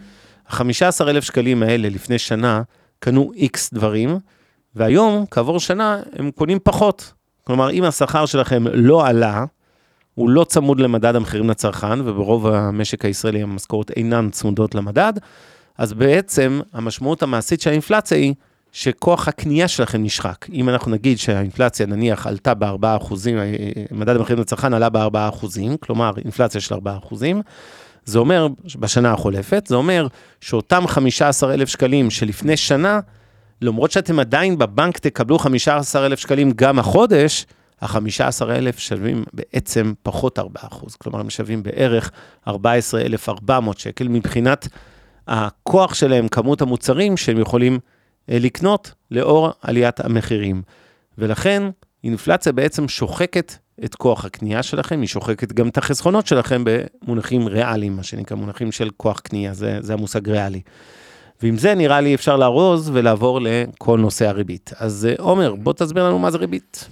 [0.48, 2.62] ה-15,000 שקלים האלה לפני שנה
[2.98, 4.18] קנו איקס דברים,
[4.74, 7.12] והיום, כעבור שנה, הם קונים פחות.
[7.44, 9.44] כלומר, אם השכר שלכם לא עלה,
[10.14, 15.12] הוא לא צמוד למדד המחירים לצרכן, וברוב המשק הישראלי המשכורות אינן צמודות למדד,
[15.80, 18.34] אז בעצם המשמעות המעשית של האינפלציה היא
[18.72, 20.46] שכוח הקנייה שלכם נשחק.
[20.52, 23.14] אם אנחנו נגיד שהאינפלציה נניח עלתה ב-4%,
[23.90, 25.46] מדד המחירים לצרכן עלה ב-4%,
[25.80, 26.78] כלומר אינפלציה של 4%,
[28.04, 30.06] זה אומר, בשנה החולפת, זה אומר
[30.40, 33.00] שאותם 15,000 שקלים שלפני שנה,
[33.62, 37.46] למרות שאתם עדיין בבנק תקבלו 15,000 שקלים גם החודש,
[37.80, 40.42] ה-15,000 שווים בעצם פחות 4%,
[40.98, 42.10] כלומר הם שווים בערך
[42.48, 44.68] 14,400 שקל מבחינת
[45.28, 47.78] הכוח שלהם, כמות המוצרים שהם יכולים
[48.30, 50.62] אה, לקנות לאור עליית המחירים.
[51.18, 51.62] ולכן
[52.04, 53.54] אינפלציה בעצם שוחקת
[53.84, 58.72] את כוח הקנייה שלכם, היא שוחקת גם את החסכונות שלכם במונחים ריאליים, מה שנקרא מונחים
[58.72, 60.60] של כוח קנייה, זה, זה המושג ריאלי.
[61.42, 64.70] ועם זה נראה לי אפשר לארוז ולעבור לכל נושא הריבית.
[64.76, 66.88] אז אה, עומר, בוא תסביר לנו מה זה ריבית.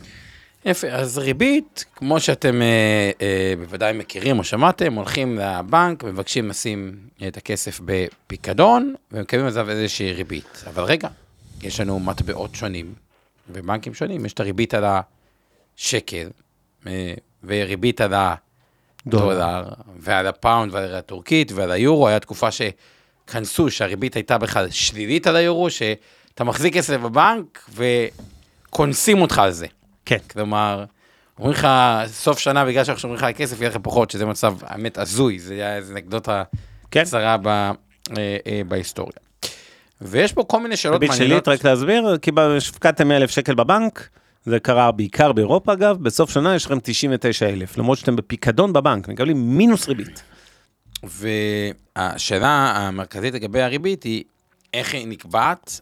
[0.69, 6.97] יפה, אז ריבית, כמו שאתם אה, אה, בוודאי מכירים או שמעתם, הולכים לבנק, מבקשים לשים
[7.29, 10.65] את הכסף בפיקדון, ומקבלים על זה איזושהי ריבית.
[10.67, 11.09] אבל רגע,
[11.63, 12.95] יש לנו מטבעות שונים,
[13.51, 14.85] ובנקים שונים, יש את הריבית על
[15.79, 16.29] השקל,
[16.87, 18.15] אה, וריבית על
[19.07, 25.37] הדולר, ועל הפאונד ועל הטורקית ועל היורו, הייתה תקופה שכנסו, שהריבית הייתה בכלל שלילית על
[25.37, 27.71] היורו, שאתה מחזיק כסף בבנק
[28.69, 29.67] וקונסים אותך על זה.
[30.09, 30.19] כן.
[30.31, 30.85] כלומר,
[31.39, 31.69] אומרים לך,
[32.07, 35.39] סוף שנה, בגלל שאנחנו שומרים לך על כסף, יהיה לך פחות, שזה מצב, האמת, הזוי,
[35.39, 36.43] זה היה איזה אנקדוטה
[36.91, 37.05] כן.
[37.05, 37.73] קצרה ב, אה,
[38.47, 39.13] אה, בהיסטוריה.
[40.01, 41.21] ויש פה כל מיני שאלות מעניינות.
[41.21, 42.31] ריבית שלילית, רק להסביר, כי
[42.69, 44.09] הפקדתם 100,000 שקל בבנק,
[44.45, 49.59] זה קרה בעיקר באירופה אגב, בסוף שנה יש לכם 99,000, למרות שאתם בפיקדון בבנק, מקבלים
[49.59, 50.23] מינוס ריבית.
[51.03, 54.25] והשאלה המרכזית לגבי הריבית היא,
[54.75, 55.81] איך היא נקבעת,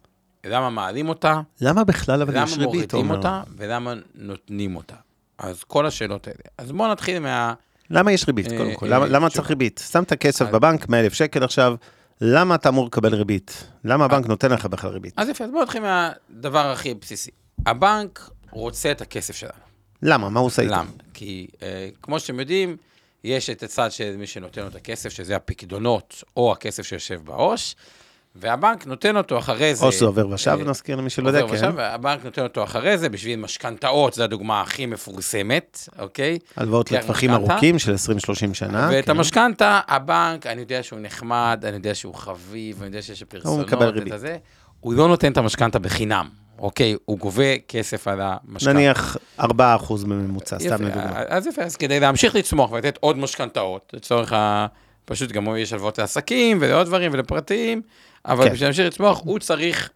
[0.51, 4.95] למה מעלים אותה, למה בכלל אבל יש ריבית, למה מורידים אותה, ולמה נותנים אותה.
[5.39, 6.39] אז כל השאלות האלה.
[6.59, 7.55] אז בואו נתחיל מה...
[7.91, 8.87] למה יש ריבית, קודם כל?
[8.87, 9.85] למה, למה צריך ריבית?
[9.93, 11.75] שמת כסף בבנק, 100,000 שקל עכשיו,
[12.21, 13.67] למה אתה אמור לקבל ריבית?
[13.85, 15.15] למה הבנק נותן לך בכלל ריבית?
[15.17, 17.31] אז יפה, אז בואו נתחיל מהדבר הכי בסיסי.
[17.67, 19.53] הבנק רוצה את הכסף שלנו.
[20.03, 20.29] למה?
[20.29, 20.75] מה הוא עושה איתו?
[20.75, 20.91] למה?
[21.15, 22.77] כי אה, כמו שאתם יודעים,
[23.25, 27.75] יש את הצד של מי שנותן לו את הכסף, שזה הפקדונות או הכסף שיושב בעו"ש,
[28.41, 29.87] והבנק נותן אותו אחרי זה.
[29.87, 31.55] או שזה עובר ושב, אה, נזכיר למי שלא יודע, כן.
[31.55, 36.39] ושב, והבנק נותן אותו אחרי זה בשביל משכנתאות, זו הדוגמה הכי מפורסמת, אוקיי?
[36.57, 38.89] הלוואות לטווחים ארוכים של 20-30 שנה.
[38.93, 39.11] ואת כן.
[39.11, 43.67] המשכנתה, הבנק, אני יודע שהוא נחמד, אני יודע שהוא חביב, אני יודע שיש פרסונות, הוא
[43.67, 44.13] מקבל ריבית.
[44.81, 46.29] הוא לא נותן את המשכנתה בחינם.
[46.59, 48.73] אוקיי, הוא גובה כסף על המשכנתה.
[48.73, 49.45] נניח 4%
[50.03, 51.23] בממוצע, סתם לדוגמה.
[51.29, 54.67] אז יפה, אז כדי להמשיך לצמוח ולתת עוד משכנתאות, לצורך ה...
[55.07, 57.83] פשוט גם יש הלוואות לעסקים ולעוד דברים ולפרטיים,
[58.27, 58.53] אבל כן.
[58.53, 59.91] בשביל להמשיך לצמוח, הוא צריך...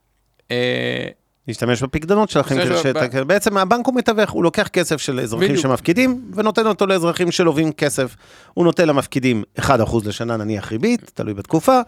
[0.50, 1.06] אה,
[1.48, 5.62] להשתמש בפקדונות שלכם, שאתה, בעצם הבנק הוא מתווך, הוא לוקח כסף של אזרחים בדיוק.
[5.62, 8.16] שמפקידים, ונותן אותו לאזרחים שלווים כסף.
[8.54, 9.62] הוא נותן למפקידים 1%
[10.04, 11.80] לשנה נניח ריבית, תלוי בתקופה,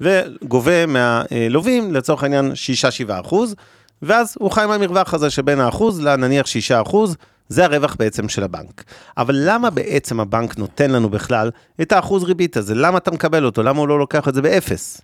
[0.00, 2.52] וגובה מהלווים, לצורך העניין
[3.28, 3.34] 6-7%,
[4.02, 6.46] ואז הוא חי מהמרווח הזה שבין האחוז לנניח
[6.84, 6.96] 6%,
[7.48, 8.84] זה הרווח בעצם של הבנק.
[9.16, 11.50] אבל למה בעצם הבנק נותן לנו בכלל
[11.82, 12.74] את האחוז ריבית הזה?
[12.74, 13.62] למה אתה מקבל אותו?
[13.62, 15.00] למה הוא לא לוקח את זה באפס?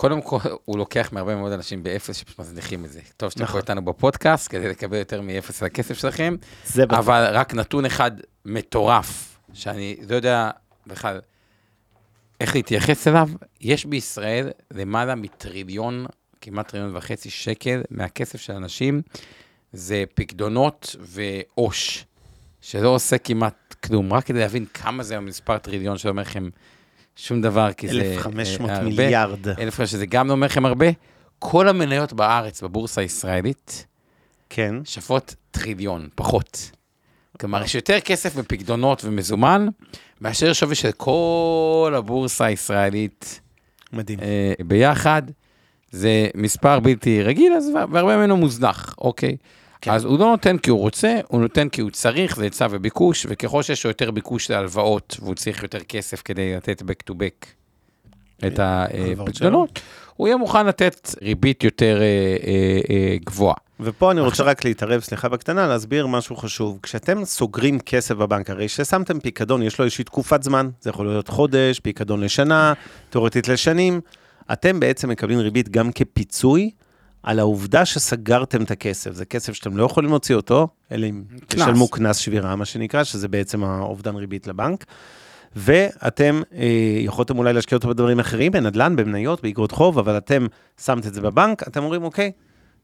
[0.00, 3.00] קודם כל, הוא לוקח מהרבה מאוד אנשים באפס שפשוט מזניחים את זה.
[3.16, 3.60] טוב שאתם פה נכון.
[3.60, 6.36] איתנו בפודקאסט, כדי לקבל יותר מאפס על הכסף שלכם.
[6.64, 6.98] זה בטח.
[6.98, 8.10] אבל רק נתון אחד
[8.44, 10.50] מטורף, שאני לא יודע
[10.86, 11.20] בכלל
[12.40, 13.28] איך להתייחס אליו,
[13.60, 16.06] יש בישראל למעלה מטריליון,
[16.40, 19.02] כמעט טריליון וחצי שקל מהכסף של אנשים,
[19.72, 22.04] זה פקדונות ועו"ש,
[22.60, 26.48] שלא עושה כמעט כלום, רק כדי להבין כמה זה המספר טריליון שאומר לכם
[27.22, 28.14] שום דבר, כי זה...
[28.16, 29.48] 1,500 אה, מיליארד.
[29.48, 30.86] 1,500, שזה גם לא אומר לכם הרבה.
[31.38, 33.86] כל המניות בארץ, בבורסה הישראלית,
[34.50, 34.74] כן.
[34.84, 36.70] שוות טריליון, פחות.
[37.40, 39.68] כלומר, יש יותר כסף בפקדונות ומזומן,
[40.20, 43.40] מאשר שווי של כל הבורסה הישראלית.
[43.92, 44.20] מדהים.
[44.20, 45.22] אה, ביחד.
[45.90, 49.36] זה מספר בלתי רגיל, אז והרבה ממנו מוזנח, אוקיי?
[49.80, 49.90] כן.
[49.90, 53.26] אז הוא לא נותן כי הוא רוצה, הוא נותן כי הוא צריך, זה היצע וביקוש,
[53.28, 57.46] וככל שיש לו יותר ביקוש להלוואות, והוא צריך יותר כסף כדי לתת back to back
[58.46, 59.80] את הפקדונות,
[60.16, 63.56] הוא יהיה מוכן לתת ריבית יותר אה, אה, אה, גבוהה.
[63.80, 66.78] ופה אני רוצה רק להתערב, סליחה בקטנה, להסביר משהו חשוב.
[66.82, 71.28] כשאתם סוגרים כסף בבנק, הרי כששמתם פיקדון, יש לו איזושהי תקופת זמן, זה יכול להיות
[71.28, 72.72] חודש, פיקדון לשנה,
[73.10, 74.00] תאורטית לשנים,
[74.52, 76.70] אתם בעצם מקבלים ריבית גם כפיצוי
[77.22, 79.12] על העובדה שסגרתם את הכסף.
[79.12, 83.28] זה כסף שאתם לא יכולים להוציא אותו, אלא אם תשלמו קנס שבירה, מה שנקרא, שזה
[83.28, 84.84] בעצם האובדן ריבית לבנק.
[85.56, 86.66] ואתם אה,
[87.00, 90.46] יכולתם אולי להשקיע אותו בדברים אחרים, בנדל"ן, במניות, באגרות חוב, אבל אתם
[90.84, 92.32] שמת את זה בבנק, אתם אומרים, אוקיי,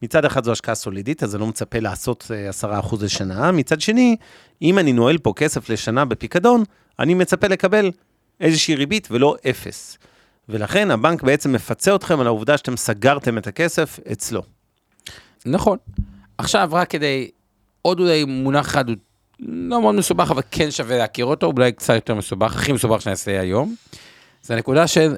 [0.03, 2.31] מצד אחד זו השקעה סולידית, אז אני לא מצפה לעשות
[2.63, 4.17] 10% לשנה, מצד שני,
[4.63, 6.63] אם אני נועל פה כסף לשנה בפיקדון,
[6.99, 7.91] אני מצפה לקבל
[8.41, 9.99] איזושהי ריבית ולא אפס.
[10.49, 14.43] ולכן הבנק בעצם מפצה אתכם על העובדה שאתם סגרתם את הכסף אצלו.
[15.47, 15.79] נכון.
[16.39, 17.31] עכשיו, רק כדי,
[17.83, 18.97] עוד אולי מונח אחד, הוא
[19.41, 23.11] לא מאוד מסובך, אבל כן שווה להכיר אותו, אולי קצת יותר מסובך, הכי מסובך שאני
[23.11, 23.75] אעשה היום.
[24.43, 25.15] זה הנקודה של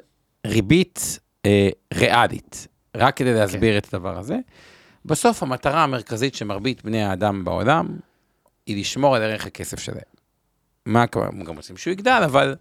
[0.47, 2.67] ריבית אה, ריאלית.
[2.97, 3.77] רק כדי להסביר okay.
[3.77, 4.37] את הדבר הזה.
[5.05, 7.87] בסוף המטרה המרכזית של מרבית בני האדם בעולם,
[8.65, 10.01] היא לשמור על ערך הכסף שלהם.
[10.85, 12.55] מה הם גם רוצים שהוא יגדל, אבל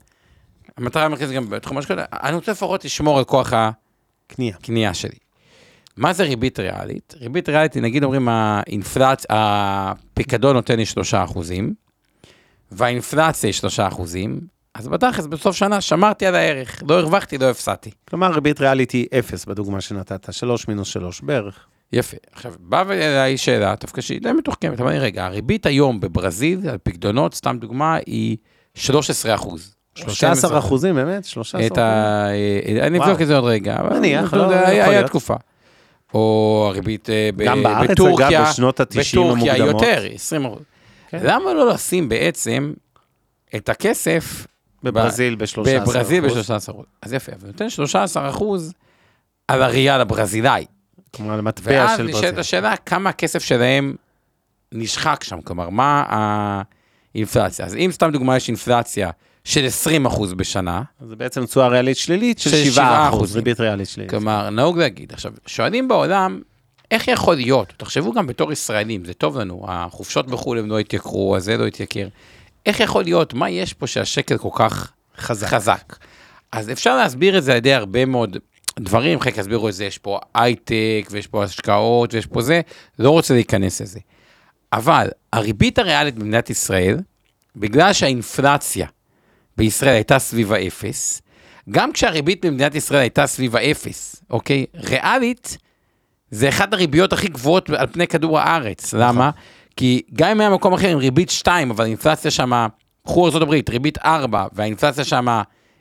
[0.79, 5.19] המטרה המרכזית גם בתחום השקעות, אני רוצה לפחות לשמור על כוח הקנייה שלי.
[5.97, 7.15] מה זה ריבית ריאלית?
[7.21, 9.27] ריבית ריאלית היא, נגיד אומרים, האינפלצ...
[9.29, 11.75] הפיקדון נותן לי 3 אחוזים,
[12.71, 14.41] והאינפלציה היא 3 אחוזים,
[14.75, 17.91] אז בתכלס, בסוף שנה שמרתי על הערך, לא הרווחתי, לא הפסדתי.
[18.09, 21.67] כלומר, ריבית ריאלית היא 0 בדוגמה שנתת, 3 מינוס 3 בערך.
[21.93, 22.17] יפה.
[22.33, 27.35] עכשיו, באה אליי שאלה, דווקא שהיא די מתוחכמת, אבל רגע, הריבית היום בברזיל, על פקדונות,
[27.35, 28.37] סתם דוגמה, היא
[28.75, 29.75] 13 אחוז.
[29.99, 31.25] 13 אחוזים, באמת?
[31.25, 31.85] 13 אחוזים?
[31.85, 33.79] אה, אני אבדוק את זה עוד רגע.
[33.91, 35.07] נניח, לא יכול להיות.
[35.07, 35.35] תקופה.
[36.15, 39.39] או הריבית אה, בטורקיה, גם בארץ, אגב, בשנות ה-90 המוקדמות.
[39.39, 40.63] בטורקיה יותר, 20 אחוז.
[41.09, 41.19] כן.
[41.23, 42.73] למה לא לשים בעצם
[43.57, 44.47] את הכסף...
[44.83, 45.69] בברזיל ב-13 אחוז.
[45.69, 46.87] בברזיל ב-13 אחוז.
[47.03, 48.73] אז יפה, אבל נותן 13 אחוז
[49.49, 50.65] על הריאל הברזילאי.
[51.15, 52.07] כלומר, על המטבע של ברזיל.
[52.07, 53.95] ואז נשאלת השאלה, כמה הכסף שלהם
[54.73, 56.05] נשחק שם, כלומר, מה
[57.15, 57.67] האינפלציה?
[57.67, 59.11] אז אם סתם דוגמה יש אינפלציה
[59.45, 60.83] של 20 אחוז בשנה.
[61.01, 64.11] זה בעצם תשואה ריאלית שלילית של 7 אחוז, ריבית ריאלית שלילית.
[64.11, 65.13] כלומר, נהוג להגיד.
[65.13, 66.41] עכשיו, שואלים בעולם,
[66.91, 71.37] איך יכול להיות, תחשבו גם בתור ישראלים, זה טוב לנו, החופשות בחו"ל הם לא התייקרו,
[71.37, 72.09] הזה לא התייקר.
[72.67, 75.49] איך יכול להיות, מה יש פה שהשקל כל כך חזק?
[75.49, 75.97] חזק?
[76.53, 78.37] אז אפשר להסביר את זה על ידי הרבה מאוד
[78.79, 82.61] דברים, חלק יסבירו את זה, יש פה הייטק, ויש פה השקעות, ויש פה זה,
[82.99, 83.99] לא רוצה להיכנס לזה.
[84.73, 86.99] אבל הריבית הריאלית במדינת ישראל,
[87.57, 88.87] בגלל שהאינפלציה
[89.59, 91.23] בישראל הייתה סביב האפס,
[91.71, 94.67] גם כשהריבית במדינת ישראל הייתה סביב האפס, אוקיי?
[94.75, 95.59] ריאלית,
[96.31, 98.95] זה אחת הריביות הכי גבוהות על פני כדור הארץ.
[98.95, 99.01] נכון.
[99.01, 99.31] למה?
[99.77, 102.67] כי גם אם היה מקום אחר עם ריבית 2, אבל האינפלציה שם,
[103.05, 105.27] קחו ארה"ב, ריבית 4, והאינפלציה שם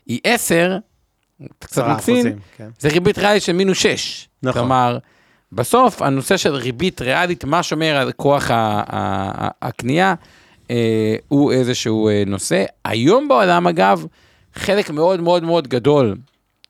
[0.05, 0.77] היא 10,
[1.59, 2.69] קצת מקצין, כן.
[2.79, 4.27] זה ריבית ריאלית של מינוס 6.
[4.43, 4.61] נכון.
[4.61, 4.97] כלומר,
[5.51, 8.51] בסוף הנושא של ריבית ריאלית, מה שומר על כוח
[9.61, 10.13] הקנייה,
[10.71, 12.65] אה, הוא איזשהו אה, נושא.
[12.85, 14.05] היום בעולם, אגב,
[14.55, 16.15] חלק מאוד מאוד מאוד גדול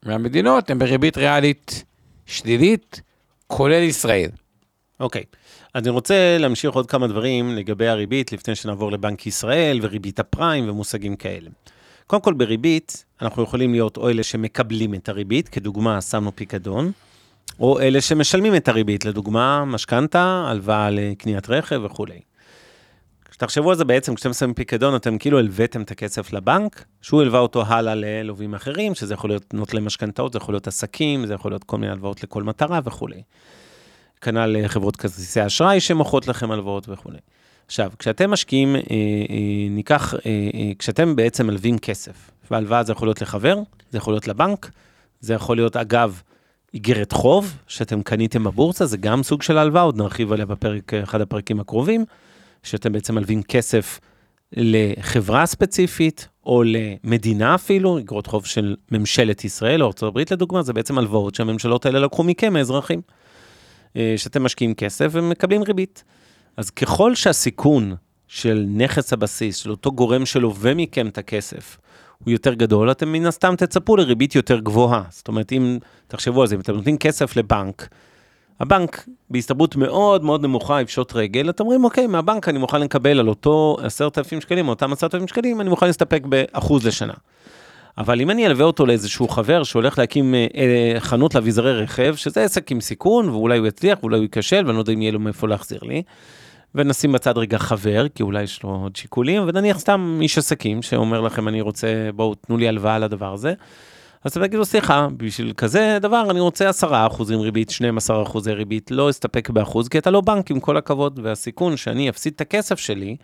[0.05, 1.83] מהמדינות הן בריבית ריאלית
[2.25, 3.01] שלילית,
[3.47, 4.29] כולל ישראל.
[4.99, 5.37] אוקיי, okay.
[5.75, 11.15] אני רוצה להמשיך עוד כמה דברים לגבי הריבית, לפני שנעבור לבנק ישראל וריבית הפריים ומושגים
[11.15, 11.49] כאלה.
[12.07, 16.91] קודם כל, בריבית, אנחנו יכולים להיות או אלה שמקבלים את הריבית, כדוגמה, שמנו פיקדון,
[17.59, 22.19] או אלה שמשלמים את הריבית, לדוגמה, משכנתה, הלוואה לקניית רכב וכולי.
[23.37, 27.39] כשתחשבו על זה בעצם, כשאתם שמים פיקדון, אתם כאילו הלוויתם את הכסף לבנק, שהוא הלווה
[27.39, 31.51] אותו הלאה ללווים אחרים, שזה יכול להיות נוטלי משכנתאות, זה יכול להיות עסקים, זה יכול
[31.51, 33.21] להיות כל מיני הלוואות לכל מטרה וכולי.
[34.21, 37.17] כנ"ל אה, חברות כרטיסי אשראי שמוכרות לכם הלוואות וכולי.
[37.65, 40.19] עכשיו, כשאתם משקיעים, אה, אה, ניקח, אה,
[40.53, 43.59] אה, כשאתם בעצם מלווים כסף, והלוואה זה יכול להיות לחבר,
[43.91, 44.71] זה יכול להיות לבנק,
[45.19, 46.21] זה יכול להיות, אגב,
[46.73, 51.21] איגרת חוב שאתם קניתם בבורסה, זה גם סוג של הלוואה, עוד נרחיב עליה בפרק, אחד
[51.21, 52.05] הפרקים הקרובים.
[52.67, 53.99] שאתם בעצם מלווים כסף
[54.53, 60.97] לחברה ספציפית, או למדינה אפילו, אגרות חוב של ממשלת ישראל, או ארה"ב לדוגמה, זה בעצם
[60.97, 63.01] הלוואות שהממשלות האלה לקחו מכם, האזרחים.
[63.97, 66.03] אה, שאתם משקיעים כסף ומקבלים ריבית.
[66.57, 67.95] אז ככל שהסיכון
[68.27, 71.77] של נכס הבסיס, של אותו גורם שלווה מכם את הכסף,
[72.23, 75.03] הוא יותר גדול, אתם מן הסתם תצפו לריבית יותר גבוהה.
[75.09, 75.77] זאת אומרת, אם,
[76.07, 77.87] תחשבו על זה, אם אתם נותנים כסף לבנק,
[78.59, 83.29] הבנק בהסתברות מאוד מאוד נמוכה יפשוט רגל, אתם אומרים, אוקיי, מהבנק אני מוכן לקבל על
[83.29, 87.13] אותו עשרת אלפים שקלים, או אותם עשרת אלפים שקלים, אני מוכן להסתפק באחוז לשנה.
[87.97, 92.43] אבל אם אני אלווה אותו לאיזשהו חבר שהולך להקים אה, אה, חנות לאביזרי רכב, שזה
[92.43, 95.19] עסק עם סיכון, ואולי הוא יצליח, ואולי הוא ייכשל, ואני לא יודע אם יהיה לו
[95.19, 96.03] מאיפה להחזיר לי,
[96.75, 101.21] ונשים בצד רגע חבר, כי אולי יש לו עוד שיקולים, ונניח סתם איש עסקים שאומר
[101.21, 103.53] לכם, אני רוצה, בואו תנו לי הלוואה לדבר הזה.
[104.23, 108.91] אז אתם תגידו, סליחה, בשביל כזה דבר אני רוצה 10 אחוזים ריבית, 12 אחוזי ריבית,
[108.91, 112.79] לא אסתפק באחוז, כי אתה לא בנק עם כל הכבוד, והסיכון שאני אפסיד את הכסף
[112.79, 113.17] שלי,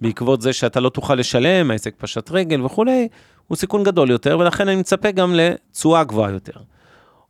[0.00, 3.08] בעקבות זה שאתה לא תוכל לשלם, העסק פשט רגל וכולי,
[3.46, 6.60] הוא סיכון גדול יותר, ולכן אני מצפה גם לתשואה גבוהה יותר.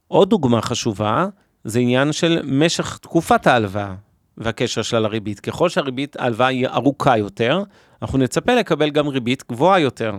[0.09, 1.27] עוד דוגמה חשובה,
[1.65, 3.95] זה עניין של משך תקופת ההלוואה
[4.39, 5.41] והקשר שלה לריבית.
[5.41, 7.63] ככל שהריבית, ההלוואה היא ארוכה יותר,
[8.03, 10.13] אנחנו נצפה לקבל גם ריבית גבוהה יותר.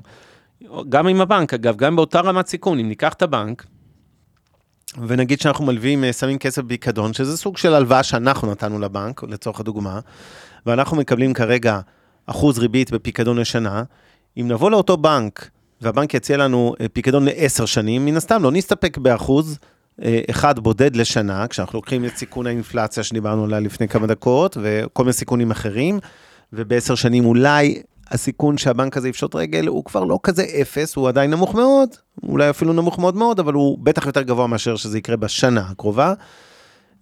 [0.90, 3.66] גם עם הבנק, אגב, גם באותה רמת סיכון, אם ניקח את הבנק,
[5.08, 9.60] ונגיד שאנחנו מלווים, אה, שמים כסף בפיקדון, שזה סוג של הלוואה שאנחנו נתנו לבנק, לצורך
[9.60, 10.00] הדוגמה,
[10.66, 11.80] ואנחנו מקבלים כרגע
[12.26, 13.84] אחוז ריבית בפיקדון לשנה,
[14.38, 15.50] אם נבוא לאותו בנק,
[15.82, 19.60] והבנק יציע לנו אה, פיקדון לעשר שנים, מן הסתם לא נסתפק באחוז
[20.02, 25.04] אה, אחד בודד לשנה, כשאנחנו לוקחים את סיכון האינפלציה שדיברנו עליה לפני כמה דקות, וכל
[25.04, 26.00] מיני סיכונים אחרים,
[26.54, 31.32] ובעשר שנים אולי הסיכון שהבנק הזה יפשוט רגל הוא כבר לא כזה אפס, הוא עדיין
[31.32, 31.90] נמוך מאוד,
[32.24, 36.14] אולי אפילו נמוך מאוד מאוד, אבל הוא בטח יותר גבוה מאשר שזה יקרה בשנה הקרובה.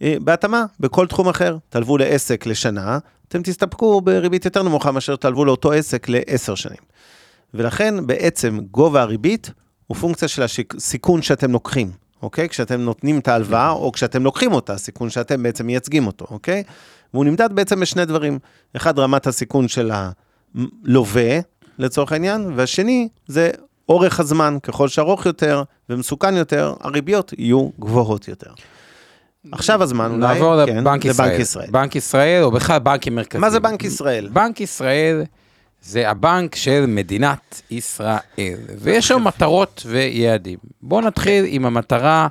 [0.02, 5.46] אה, בהתאמה, בכל תחום אחר, תלוו לעסק לשנה, אתם תסתפקו בריבית יותר נמוכה מאשר תלוו
[5.46, 6.80] לאותו עסק לעשר שנים.
[7.54, 9.52] ולכן בעצם גובה הריבית
[9.88, 11.91] הוא פונקציה של הסיכון שאתם לוקחים,
[12.22, 12.50] אוקיי?
[12.50, 16.63] כשאתם נותנים את ההלוואה או כשאתם לוקחים אותה, הסיכון שאתם בעצם מייצגים אותו, אוקיי?
[17.13, 18.39] והוא נמדד בעצם בשני דברים.
[18.76, 19.91] אחד, רמת הסיכון של
[20.56, 21.40] הלווה,
[21.80, 23.52] לצורך העניין, והשני זה
[23.90, 28.52] אורך הזמן, ככל שארוך יותר ומסוכן יותר, הריביות יהיו גבוהות יותר.
[29.52, 31.42] עכשיו הזמן אולי, נעבור כן, לבנק ישראל.
[31.42, 31.68] ישראל.
[31.72, 33.42] בנק ישראל, או בכלל בנקים מרכזיים.
[33.42, 34.30] מה זה בנק ישראל?
[34.34, 35.24] בנק ישראל
[35.82, 40.58] זה הבנק של מדינת ישראל, ויש שם מטרות ויעדים.
[40.82, 42.28] בואו נתחיל עם המטרה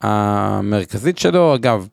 [0.00, 1.88] המרכזית שלו, אגב,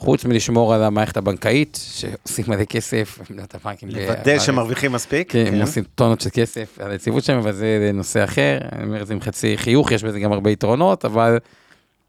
[0.00, 3.88] חוץ מלשמור על המערכת הבנקאית, שעושים מלא כסף, מדינת הבנקים.
[3.88, 5.32] לוודא שמרוויחים מספיק.
[5.32, 9.02] כן, הם עושים טונות של כסף על היציבות שלהם, אבל זה נושא אחר, אני אומר
[9.02, 11.38] את זה עם חצי חיוך, יש בזה גם הרבה יתרונות, אבל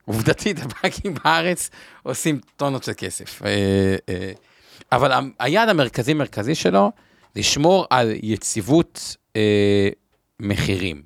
[0.06, 1.69] עובדתית הבנקים בארץ
[2.04, 3.41] עושים טונות של כסף.
[3.45, 4.32] אה, אה,
[4.91, 6.91] אבל היעד המרכזי-מרכזי שלו,
[7.36, 9.89] לשמור על יציבות אה,
[10.39, 11.01] מחירים.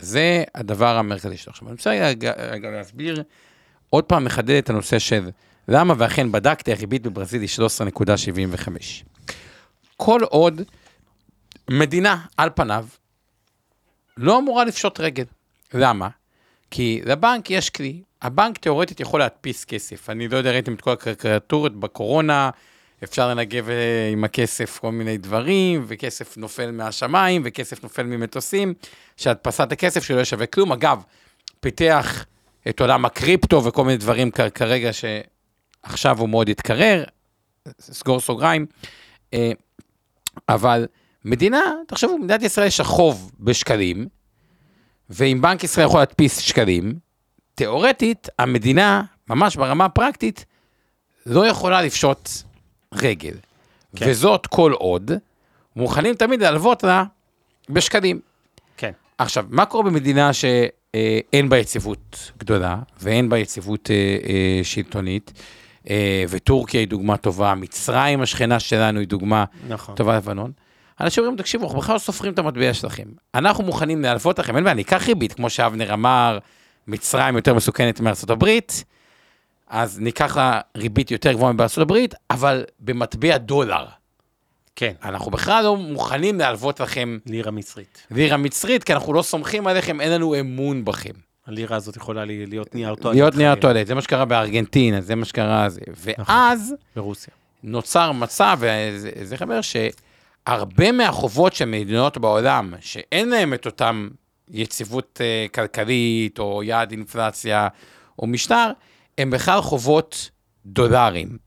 [0.00, 1.50] זה הדבר המרכזי שלו.
[1.50, 2.12] עכשיו, אני רוצה
[2.50, 3.22] רגע להסביר,
[3.90, 5.30] עוד פעם מחדד את הנושא של
[5.68, 7.48] למה, ואכן בדקתי, הריבית בברזיל היא
[8.58, 8.68] 13.75.
[9.96, 10.62] כל עוד
[11.70, 12.86] מדינה, על פניו,
[14.16, 15.24] לא אמורה לפשוט רגל.
[15.74, 16.08] למה?
[16.70, 20.10] כי לבנק יש כלי, הבנק תאורטית יכול להדפיס כסף.
[20.10, 22.50] אני לא יודע, ראיתם את כל הקרקטורות בקורונה,
[23.04, 28.74] אפשר לנגב אה, עם הכסף כל מיני דברים, וכסף נופל מהשמיים, וכסף נופל ממטוסים,
[29.16, 30.72] שהדפסת הכסף שלו לא שווה כלום.
[30.72, 31.02] אגב,
[31.60, 32.24] פיתח
[32.68, 34.90] את עולם הקריפטו וכל מיני דברים כרגע
[35.86, 37.04] שעכשיו הוא מאוד התקרר,
[37.80, 38.66] סגור סוגריים.
[39.34, 39.52] אה,
[40.48, 40.86] אבל
[41.24, 44.08] מדינה, תחשבו, מדינת ישראל יש החוב בשקלים,
[45.10, 46.98] ואם בנק ישראל יכול להדפיס שקלים,
[47.54, 50.44] תיאורטית, המדינה, ממש ברמה הפרקטית,
[51.26, 52.28] לא יכולה לפשוט
[52.94, 53.34] רגל.
[53.96, 54.06] כן.
[54.08, 55.10] וזאת כל עוד
[55.76, 57.04] מוכנים תמיד להלוות לה
[57.70, 58.20] בשקלים.
[58.76, 58.92] כן.
[59.18, 65.42] עכשיו, מה קורה במדינה שאין בה יציבות גדולה, ואין בה יציבות אה, אה, שלטונית, אה,
[66.28, 69.94] וטורקיה היא דוגמה טובה, מצרים השכנה שלנו היא דוגמה נכון.
[69.94, 70.52] טובה לבנון.
[71.00, 73.04] אנשים אומרים, תקשיבו, אנחנו בכלל לא סופרים את המטבע שלכם.
[73.34, 76.38] אנחנו מוכנים להלוות לכם, אין בעיה, אני אקח ריבית, כמו שאבנר אמר,
[76.86, 78.84] מצרים יותר מסוכנת מארצות הברית,
[79.68, 83.84] אז ניקח לה ריבית יותר גבוהה מבארצות הברית, אבל במטבע דולר.
[84.76, 84.92] כן.
[85.04, 87.18] אנחנו בכלל לא מוכנים להלוות לכם...
[87.26, 88.06] לירה מצרית.
[88.10, 91.12] לירה מצרית, כי אנחנו לא סומכים עליכם, אין לנו אמון בכם.
[91.46, 93.16] הלירה הזאת יכולה להיות נייר טואלט.
[93.16, 95.68] להיות נייר טואלט, זה מה שקרה בארגנטינה, זה מה שקרה...
[96.18, 96.34] נכון.
[96.34, 96.74] ואז...
[96.96, 97.34] ברוסיה.
[97.62, 104.08] נוצר מצב, וזה אומר שהרבה מהחובות של מדינות בעולם, שאין להם את אותם
[104.50, 107.68] יציבות uh, כלכלית, או יעד אינפלציה,
[108.18, 108.70] או משטר,
[109.18, 110.30] הם בכלל חובות
[110.66, 111.38] דולרים.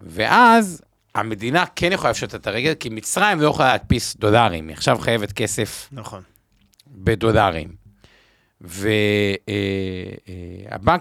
[0.00, 0.82] ואז
[1.14, 5.32] המדינה כן יכולה לפשוט את הרגל, כי מצרים לא יכולה להדפיס דולרים, היא עכשיו חייבת
[5.32, 6.22] כסף נכון.
[6.88, 7.85] בדולרים.
[8.60, 9.56] והבנק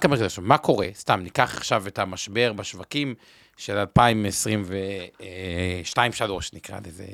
[0.06, 0.88] המרכזי, עכשיו, מה קורה?
[0.94, 3.16] סתם, ניקח עכשיו את המשבר בשווקים
[3.58, 5.24] של 2022-2023,
[6.54, 7.06] נקרא לזה,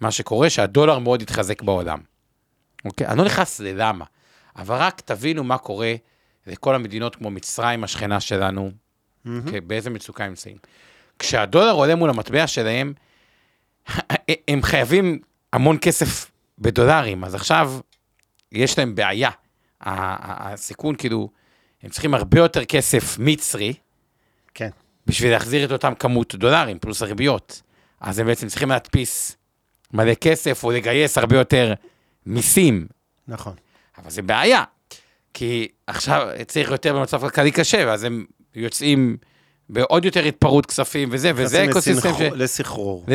[0.00, 1.98] מה שקורה, שהדולר מאוד התחזק בעולם.
[2.84, 3.06] אוקיי?
[3.06, 4.04] אני לא נכנס ללמה,
[4.56, 5.94] אבל רק תבינו מה קורה
[6.46, 8.70] לכל המדינות כמו מצרים, השכנה שלנו,
[9.26, 9.30] mm-hmm.
[9.66, 10.56] באיזה מצוקה הם נמצאים.
[11.18, 12.92] כשהדולר עולה מול המטבע שלהם,
[14.48, 15.18] הם חייבים
[15.52, 17.72] המון כסף בדולרים, אז עכשיו
[18.52, 19.30] יש להם בעיה.
[19.82, 21.28] הסיכון, כאילו,
[21.82, 23.74] הם צריכים הרבה יותר כסף מצרי,
[24.54, 24.70] כן.
[25.06, 27.62] בשביל להחזיר את אותם כמות דולרים, פלוס הריביות.
[28.00, 29.36] אז הם בעצם צריכים להדפיס
[29.92, 31.74] מלא כסף, או לגייס הרבה יותר
[32.26, 32.86] מיסים.
[33.28, 33.54] נכון.
[33.98, 34.64] אבל זה בעיה,
[35.34, 39.16] כי עכשיו צריך יותר במצב כלכלי קשה, ואז הם יוצאים
[39.72, 42.20] בעוד יותר התפרעות כספים וזה, וזה אקוסיסטם ש...
[42.20, 43.06] לסחרור,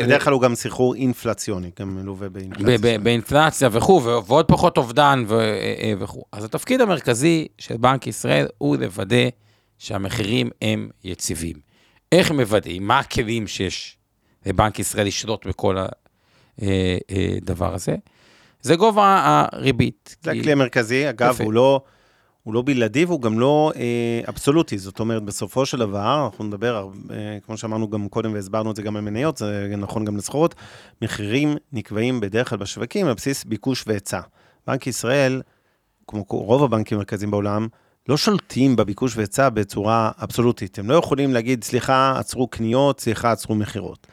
[0.00, 2.98] שבדרך כלל הוא גם סחרור אינפלציוני, גם מלווה באינפלציה.
[2.98, 6.24] באינפלציה וכו', ועוד פחות אובדן אה, אה, וכו'.
[6.32, 9.28] אז התפקיד המרכזי של בנק ישראל הוא לוודא
[9.78, 11.56] שהמחירים הם יציבים.
[12.12, 12.86] איך מוודאים?
[12.86, 13.96] מה הכלים שיש
[14.46, 15.76] לבנק ישראל לשלוט בכל
[16.58, 17.94] הדבר אה, הזה?
[18.60, 20.16] זה גובה הריבית.
[20.22, 20.30] זה.
[20.30, 21.40] הכלי המרכזי, אגב.
[21.40, 21.80] הוא לא,
[22.44, 24.78] הוא לא בלעדי והוא גם לא אה, אבסולוטי.
[24.78, 28.82] זאת אומרת, בסופו של דבר, אנחנו נדבר, אה, כמו שאמרנו גם קודם והסברנו את זה
[28.82, 30.54] גם על מניות, זה נכון גם לסחורות,
[31.02, 34.20] מחירים נקבעים בדרך כלל בשווקים על בסיס ביקוש והיצע.
[34.66, 35.42] בנק ישראל,
[36.06, 37.68] כמו רוב הבנקים המרכזיים בעולם,
[38.08, 40.78] לא שולטים בביקוש והיצע בצורה אבסולוטית.
[40.78, 44.06] הם לא יכולים להגיד, סליחה, עצרו קניות, סליחה, עצרו מכירות.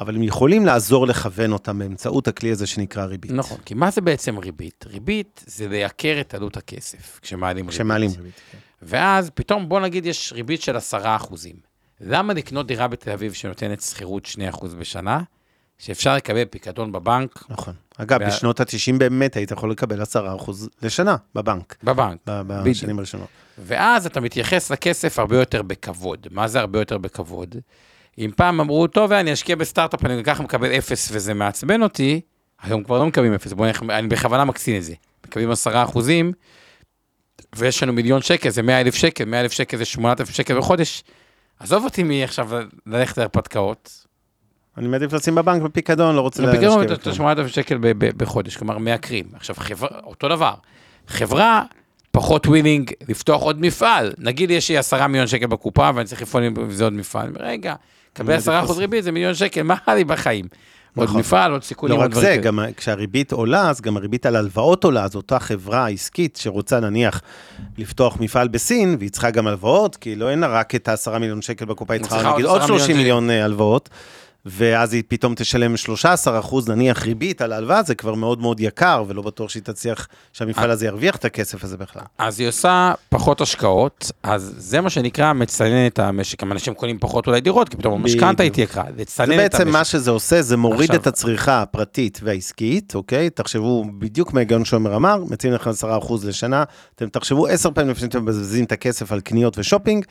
[0.00, 3.30] אבל הם יכולים לעזור לכוון אותם באמצעות הכלי הזה שנקרא ריבית.
[3.30, 4.84] נכון, כי מה זה בעצם ריבית?
[4.86, 7.74] ריבית זה לייקר את עלות הכסף כשמעלים ריבית.
[7.74, 8.58] כשמעלים ריבית, כן.
[8.82, 11.56] ואז פתאום בוא נגיד יש ריבית של 10 אחוזים.
[12.00, 15.20] למה לקנות דירה בתל אביב שנותנת שכירות 2 אחוז בשנה,
[15.78, 17.44] שאפשר לקבל פיקדון בבנק?
[17.48, 17.74] נכון.
[17.96, 18.26] אגב, וה...
[18.26, 21.76] בשנות ה-90 באמת היית יכול לקבל 10 אחוז לשנה בבנק.
[21.82, 22.18] בבנק.
[22.26, 23.28] בשנים הראשונות.
[23.58, 26.26] ואז אתה מתייחס לכסף הרבה יותר בכבוד.
[26.30, 27.56] מה זה הרבה יותר בכבוד?
[28.18, 32.20] אם פעם אמרו, טוב, אני אשקיע בסטארט-אפ, אני ככה מקבל אפס וזה מעצבן אותי,
[32.62, 34.94] היום כבר לא מקבלים אפס, בואו נלך, אני בכוונה מקצין את זה.
[35.26, 36.32] מקבלים עשרה אחוזים,
[37.56, 40.58] ויש לנו מיליון שקל, זה מאה אלף שקל, מאה אלף שקל זה שמונת אלף שקל
[40.58, 41.02] בחודש.
[41.58, 42.50] עזוב אותי מי עכשיו
[42.86, 44.06] ללכת להרפתקאות.
[44.76, 46.84] אני מעדיף לשים בבנק בפיקדון, לא רוצה להשקיע בכלל.
[46.86, 47.78] בפיקדון שמונת אלף שקל
[48.16, 49.24] בחודש, כלומר מייקרים.
[49.34, 50.54] עכשיו, חברה, אותו דבר,
[51.06, 51.62] חברה
[52.10, 54.12] פחות willing לפתוח עוד מפעל.
[54.18, 57.32] נגיד יש לי עשרה מיליון שקל בקופה ואני צריך לפתוח עם זה עוד מפעל.
[57.38, 57.74] רגע,
[58.12, 60.46] קבל עשרה אחוז ריבית, זה מיליון שקל, מה לי בחיים?
[60.96, 61.20] עוד נכון.
[61.20, 65.04] מפעל, עוד סיכונים, לא רק זה, גם כשהריבית עולה, אז גם הריבית על הלוואות עולה,
[65.04, 67.22] אז אותה חברה עסקית שרוצה נניח
[67.78, 71.42] לפתוח מפעל בסין, והיא צריכה גם הלוואות, כי לא אין לה רק את ה-10 מיליון
[71.42, 73.88] שקל בקופה, היא צריכה נגיד עוד 30 מיליון אה, הלוואות.
[74.46, 79.04] ואז היא פתאום תשלם 13 אחוז נניח ריבית על ההלוואה, זה כבר מאוד מאוד יקר,
[79.08, 82.02] ולא בטוח שהיא תצליח, שהמפעל הזה ירוויח את הכסף הזה בכלל.
[82.18, 86.42] אז היא עושה פחות השקעות, אז זה מה שנקרא מצנן את המשק.
[86.42, 89.36] אנשים קונים פחות אולי דירות, כי פתאום המשכנתה התייקרה, לצנן את המשק.
[89.36, 91.02] זה בעצם מה שזה עושה, זה מוריד עכשיו...
[91.02, 93.30] את הצריכה הפרטית והעסקית, אוקיי?
[93.30, 96.64] תחשבו בדיוק מההיגיון שעומר אמר, מציעים לכם 10 אחוז לשנה,
[96.94, 100.04] אתם תחשבו 10 פעמים לפני שאתם מבזבזים את הכסף על קניות ושופינג,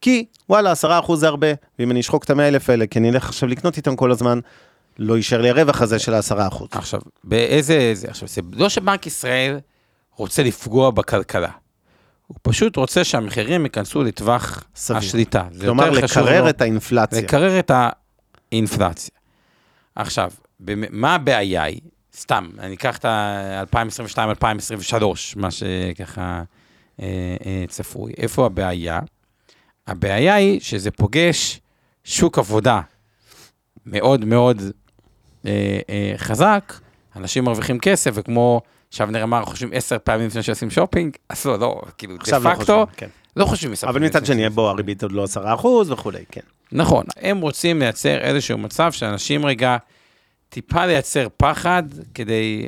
[0.00, 1.46] כי וואלה, עשרה אחוז זה הרבה,
[1.78, 4.40] ואם אני אשחוק את המאה אלף האלה, כי אני אלך עכשיו לקנות איתם כל הזמן,
[4.98, 6.68] לא יישאר לי הרווח הזה של העשרה אחוז.
[6.72, 9.58] עכשיו, באיזה, זה, עכשיו, זה לא שבנק ישראל
[10.16, 11.50] רוצה לפגוע בכלכלה.
[12.26, 14.98] הוא פשוט רוצה שהמחירים ייכנסו לטווח סביר.
[14.98, 15.44] השליטה.
[15.60, 17.20] כלומר, לקרר את האינפלציה.
[17.20, 17.70] לקרר את
[18.52, 19.14] האינפלציה.
[19.94, 20.30] עכשיו,
[20.90, 21.80] מה הבעיה היא?
[22.16, 25.02] סתם, אני אקח את ה-2022-2023,
[25.36, 26.42] מה שככה
[27.00, 28.12] אה, אה, צפוי.
[28.18, 29.00] איפה הבעיה?
[29.86, 31.60] הבעיה היא שזה פוגש
[32.04, 32.80] שוק עבודה
[33.86, 34.62] מאוד מאוד
[35.46, 36.72] אה, אה, חזק,
[37.16, 38.60] אנשים מרוויחים כסף, וכמו
[38.90, 42.76] שאבנר אמר, חושבים עשר פעמים לפני שעושים שופינג, אז לא, לא, כאילו, דה לא פקטו,
[42.76, 43.08] לא, כן.
[43.36, 43.88] לא חושבים עשר.
[43.88, 46.40] אבל מצד שני, בוא, הריבית עוד לא עשרה אחוז וכולי, כן.
[46.72, 49.76] נכון, הם רוצים לייצר איזשהו מצב שאנשים רגע,
[50.48, 51.82] טיפה לייצר פחד,
[52.14, 52.66] כדי,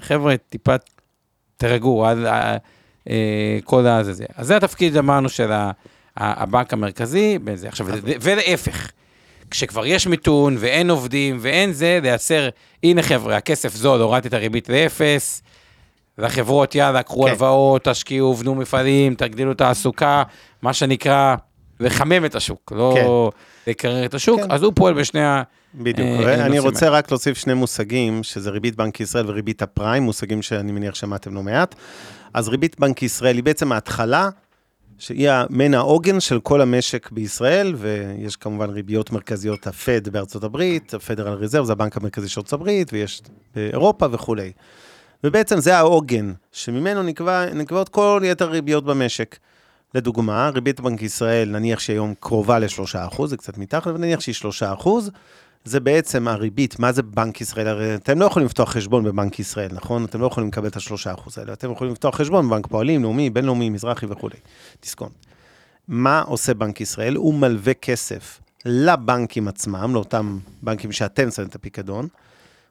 [0.00, 0.74] חבר'ה, טיפה
[1.56, 2.18] תרגעו, עד
[3.10, 4.24] אה, כל הזה.
[4.34, 5.70] אז זה התפקיד, אמרנו, של ה...
[6.18, 7.68] הבנק המרכזי, בזה.
[7.68, 7.86] עכשיו,
[8.20, 8.90] ולהפך,
[9.50, 12.48] כשכבר יש מיתון ואין עובדים ואין זה, לייצר,
[12.82, 15.42] הנה חבר'ה, הכסף זול, הורדתי את הריבית לאפס,
[16.18, 17.28] לחברות, יאללה, קחו כן.
[17.28, 20.22] הלוואות, תשקיעו, בנו מפעלים, תגדילו תעסוקה,
[20.62, 21.36] מה שנקרא,
[21.80, 23.70] לחמם את השוק, לא כן.
[23.70, 24.46] לקרר את השוק, כן.
[24.50, 25.42] אז הוא פועל בשני ה...
[25.74, 30.42] בדיוק, אה, אני רוצה רק להוסיף שני מושגים, שזה ריבית בנק ישראל וריבית הפריים, מושגים
[30.42, 31.74] שאני מניח שמעתם לא מעט.
[32.34, 34.28] אז ריבית בנק ישראל היא בעצם ההתחלה
[34.98, 41.32] שהיא המין העוגן של כל המשק בישראל, ויש כמובן ריביות מרכזיות, הפד בארצות הברית, הפדרל
[41.32, 43.22] ריזרב, זה הבנק המרכזי של ארצות הברית, ויש
[43.54, 44.52] באירופה וכולי.
[45.24, 49.36] ובעצם זה העוגן, שממנו נקבע, נקבעות כל יתר הריביות במשק.
[49.94, 54.34] לדוגמה, ריבית בנק ישראל, נניח שהיום קרובה ל-3%, זה קצת מתחת, אבל נניח שהיא
[54.80, 54.88] 3%,
[55.68, 57.68] זה בעצם הריבית, מה זה בנק ישראל?
[57.68, 60.04] הרי אתם לא יכולים לפתוח חשבון בבנק ישראל, נכון?
[60.04, 63.30] אתם לא יכולים לקבל את השלושה אחוז האלה, אתם יכולים לפתוח חשבון בבנק פועלים, לאומי,
[63.30, 64.36] בינלאומי, מזרחי וכולי.
[64.82, 65.12] דיסקונט.
[65.88, 67.14] מה עושה בנק ישראל?
[67.16, 72.08] הוא מלווה כסף לבנקים עצמם, לאותם בנקים שאתם שמים את הפיקדון,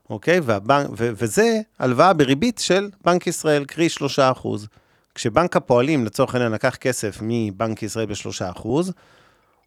[0.10, 0.40] אוקיי?
[0.40, 4.68] והבנק, ו- וזה הלוואה בריבית של בנק ישראל, קרי שלושה אחוז.
[5.16, 8.94] כשבנק הפועלים, לצורך העניין, לקח כסף מבנק ישראל בשלושה אחוז,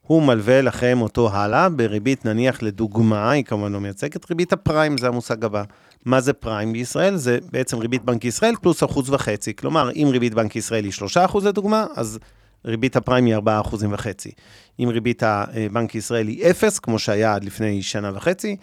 [0.06, 5.06] הוא מלווה לכם אותו הלאה בריבית, נניח לדוגמה, היא כמובן לא מייצגת, ריבית הפריים זה
[5.06, 5.62] המושג הבא.
[6.04, 7.16] מה זה פריים בישראל?
[7.16, 9.56] זה בעצם ריבית בנק ישראל פלוס אחוז וחצי.
[9.56, 12.18] כלומר, אם ריבית בנק ישראל היא 3 אחוז לדוגמה, אז
[12.64, 14.30] ריבית הפריים היא 4 אחוזים וחצי.
[14.80, 15.22] אם ריבית
[15.72, 18.56] בנק ישראל היא 0, כמו שהיה עד לפני שנה וחצי,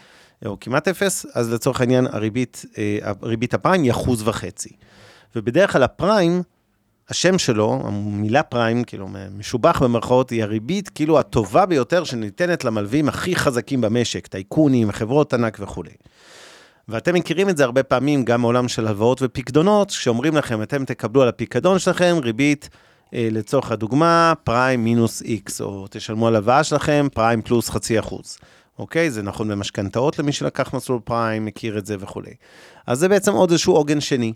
[0.46, 4.70] או כמעט 0, אז לצורך העניין הריבית, אה, ריבית הפריים היא אחוז וחצי.
[5.36, 6.42] ובדרך כלל הפריים,
[7.10, 13.36] השם שלו, המילה פריים, כאילו משובח במרכאות, היא הריבית כאילו הטובה ביותר שניתנת למלווים הכי
[13.36, 15.92] חזקים במשק, טייקונים, חברות ענק וכולי.
[16.90, 21.22] ואתם מכירים את זה הרבה פעמים גם מעולם של הלוואות ופיקדונות, כשאומרים לכם, אתם תקבלו
[21.22, 22.70] על הפיקדון שלכם ריבית,
[23.14, 28.38] אה, לצורך הדוגמה, פריים מינוס איקס, או תשלמו על הלוואה שלכם, פריים פלוס חצי אחוז.
[28.80, 29.12] אוקיי?
[29.12, 32.34] זה נכון במשכנתאות למי שלקח מסלול פריים, מכיר את זה וכולי.
[32.88, 34.34] אז זה בעצם עוד איזשהו עוגן שני.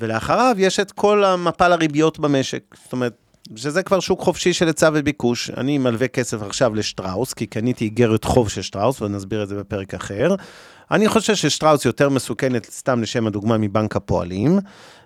[0.00, 2.62] ולאחריו יש את כל המפל הריביות במשק.
[2.84, 3.12] זאת אומרת,
[3.56, 5.50] שזה כבר שוק חופשי של היצע וביקוש.
[5.50, 9.94] אני מלווה כסף עכשיו לשטראוס, כי קניתי איגרת חוב של שטראוס, ונסביר את זה בפרק
[9.94, 10.34] אחר.
[10.90, 14.58] אני חושב ששטראוס יותר מסוכנת, סתם לשם הדוגמה, מבנק הפועלים,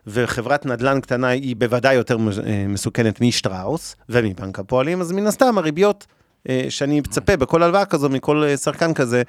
[0.07, 2.17] וחברת נדל"ן קטנה היא בוודאי יותר
[2.47, 6.07] אה, מסוכנת משטראוס ומבנק הפועלים, אז מן הסתם הריביות
[6.49, 9.23] אה, שאני מצפה בכל הלוואה כזו, מכל אה, שחקן כזה,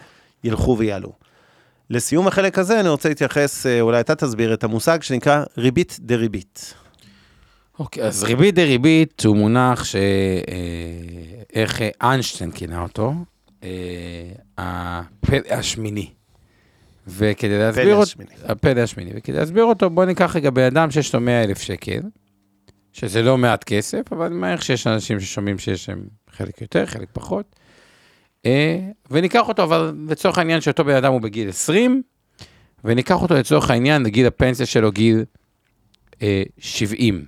[0.43, 1.13] ילכו ויעלו.
[1.93, 6.73] לסיום החלק הזה, אני רוצה להתייחס, אולי אתה תסביר את המושג שנקרא ריבית דריבית.
[7.79, 13.13] אוקיי, אז ריבית דריבית הוא מונח שאיך איינשטיין כינה אותו,
[14.57, 16.09] הפלא השמיני.
[17.07, 18.11] וכדי להסביר אותו,
[18.43, 22.01] הפלא השמיני, וכדי להסביר אותו, בוא ניקח רגע בן אדם שיש לו 100 אלף שקל,
[22.93, 27.07] שזה לא מעט כסף, אבל אני מעריך שיש אנשים ששומעים שיש להם חלק יותר, חלק
[27.13, 27.62] פחות, אה,
[29.11, 32.01] וניקח אותו, אבל לצורך העניין שאותו בן אדם הוא בגיל 20,
[32.83, 35.23] וניקח אותו לצורך העניין לגיל הפנסיה שלו, גיל
[36.57, 37.15] 70.
[37.15, 37.21] אה,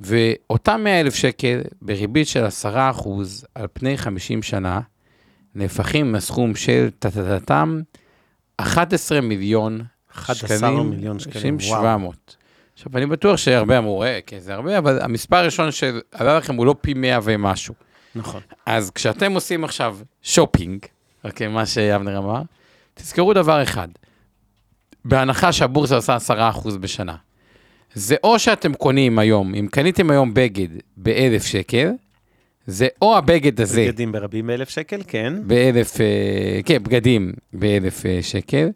[0.00, 4.80] ואותם 100 אלף שקל בריבית של 10 אחוז על פני 50 שנה,
[5.54, 7.80] נהפכים מהסכום של טטטטם
[8.56, 9.80] 11 מיליון
[10.12, 12.36] 11 שקלים, מיליון שקלים, 700.
[12.74, 16.66] עכשיו, אני בטוח שהרבה אמרו, אה, כן, זה הרבה, אבל המספר הראשון שעלה לכם הוא
[16.66, 17.74] לא פי 100 ומשהו.
[18.18, 18.40] נכון.
[18.66, 20.78] אז כשאתם עושים עכשיו שופינג,
[21.24, 22.42] אוקיי, מה שאבנר אמר,
[22.94, 23.88] תזכרו דבר אחד,
[25.04, 26.16] בהנחה שהבורסה עושה
[26.60, 27.16] 10% בשנה,
[27.94, 31.90] זה או שאתם קונים היום, אם קניתם היום בגד באלף שקל,
[32.66, 33.84] זה או הבגד הזה.
[33.84, 35.34] בגדים ברבים באלף שקל, כן.
[35.46, 38.68] באלף, אה, כן, בגדים באלף אה, שקל.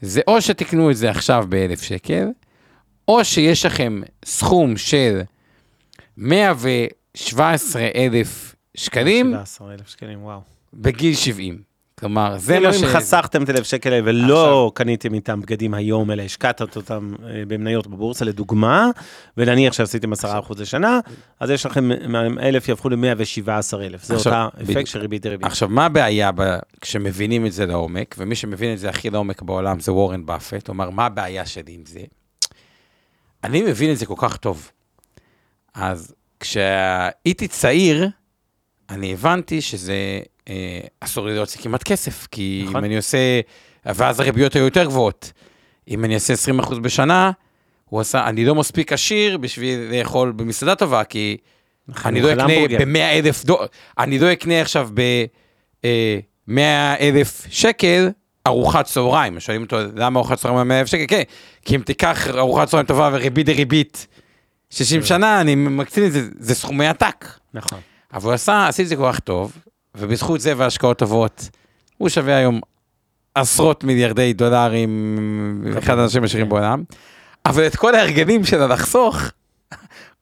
[0.00, 2.26] זה או שתקנו את זה עכשיו באלף שקל,
[3.08, 5.20] או שיש לכם סכום של
[6.16, 9.30] 117 אלף שקלים.
[9.30, 10.40] 117 אלף שקלים, וואו.
[10.74, 11.74] בגיל 70.
[11.98, 12.82] כלומר, זה מה ש...
[12.82, 17.86] אם חסכתם את אלף שקל ולא קניתם איתם בגדים היום, אלא השקעת אותם אה, במניות
[17.86, 18.90] בבורסה, לדוגמה,
[19.36, 20.16] ונניח שעשיתם 10%
[20.58, 21.00] לשנה,
[21.40, 21.90] אז יש לכם,
[22.40, 24.04] אלף יהפכו ל-117 אלף.
[24.04, 25.46] זה אותה אפקט של ריבית דריבית.
[25.46, 26.30] עכשיו, מה הבעיה
[26.80, 30.90] כשמבינים את זה לעומק, ומי שמבין את זה הכי לעומק בעולם זה וורן באפט, כלומר,
[30.90, 32.00] מה הבעיה שלי עם זה?
[33.44, 34.70] אני מבין את זה כל כך טוב.
[35.74, 38.08] אז כשהייתי צעיר,
[38.94, 42.76] אני הבנתי שזה אה, אסור לי להוציא כמעט כסף, כי נכון.
[42.76, 43.40] אם אני עושה,
[43.86, 45.32] ואז הריביות היו יותר גבוהות.
[45.88, 47.30] אם אני אעשה 20% בשנה,
[47.84, 51.36] הוא עשה, אני לא מספיק עשיר בשביל לאכול במסעדה טובה, כי
[51.88, 52.46] נכון, אני לא אקנה
[52.78, 53.66] ב-100 אלף דולר,
[53.98, 58.10] אני לא אקנה עכשיו ב-100 אה, אלף שקל
[58.46, 59.40] ארוחת צהריים.
[59.40, 61.04] שואלים אותו, למה ארוחת צהריים ב-100 אלף שקל?
[61.08, 61.22] כן,
[61.64, 64.06] כי אם תיקח ארוחת צהריים טובה וריבית דריבית
[64.70, 65.06] 60 כן.
[65.06, 67.26] שנה, אני מקצין את זה, זה סכומי עתק.
[67.54, 67.80] נכון.
[68.14, 69.52] אבל הוא עשה, עשיתי את זה כל כך טוב,
[69.94, 71.48] ובזכות זה והשקעות טובות,
[71.98, 72.60] הוא שווה היום
[73.34, 76.82] עשרות מיליארדי דולרים, אחד האנשים העשירים בעולם,
[77.46, 79.16] אבל את כל ההרגלים של הלחסוך,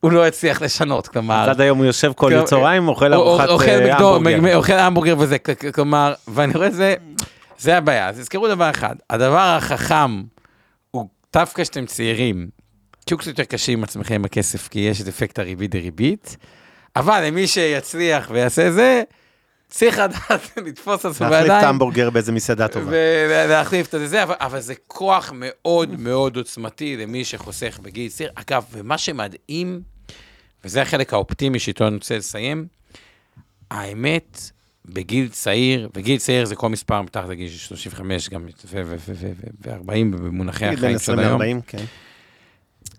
[0.00, 1.50] הוא לא הצליח לשנות, כלומר...
[1.50, 4.56] עד היום הוא יושב כל צהריים, אוכל ארוחת אה, המבורגר.
[4.56, 5.36] אוכל המבורגר וזה,
[5.74, 6.94] כלומר, ואני רואה זה,
[7.58, 8.08] זה הבעיה.
[8.08, 10.22] אז תזכרו דבר אחד, הדבר החכם
[10.90, 12.48] הוא דווקא שאתם צעירים,
[13.04, 16.36] תהיו קצת יותר קשים עם עצמכם עם הכסף, כי יש את אפקט הריבית דריבית,
[16.96, 19.02] אבל למי שיצליח ויעשה זה,
[19.68, 21.46] צריך לדעת לתפוס עצמו בידיים.
[21.46, 22.90] להחליף את ההמבורגר באיזה מסעדה טובה.
[22.90, 28.30] ולהחליף את זה, אבל, אבל זה כוח מאוד מאוד עוצמתי למי שחוסך בגיל צעיר.
[28.34, 29.80] אגב, ומה שמדהים,
[30.64, 32.66] וזה החלק האופטימי שאיתו אני רוצה לסיים,
[33.70, 34.50] האמת,
[34.84, 41.18] בגיל צעיר, וגיל צעיר זה כל מספר מתחת לגיל 35 גם, ו-40 במונחי החיים של
[41.18, 41.60] היום.
[41.66, 41.84] כן.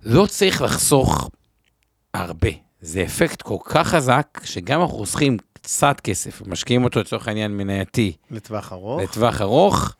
[0.04, 1.30] לא צריך לחסוך
[2.14, 2.50] הרבה.
[2.84, 8.14] זה אפקט כל כך חזק, שגם אנחנו חוסכים קצת כסף, משקיעים אותו לצורך העניין מנייתי.
[8.32, 9.02] לטווח ארוך.
[9.02, 9.96] לטווח ארוך.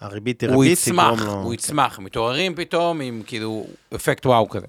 [0.00, 1.32] הריבית היא ריבית, תגרום לו...
[1.32, 4.66] הוא יצמח, מתעוררים פתאום עם כאילו אפקט וואו כזה.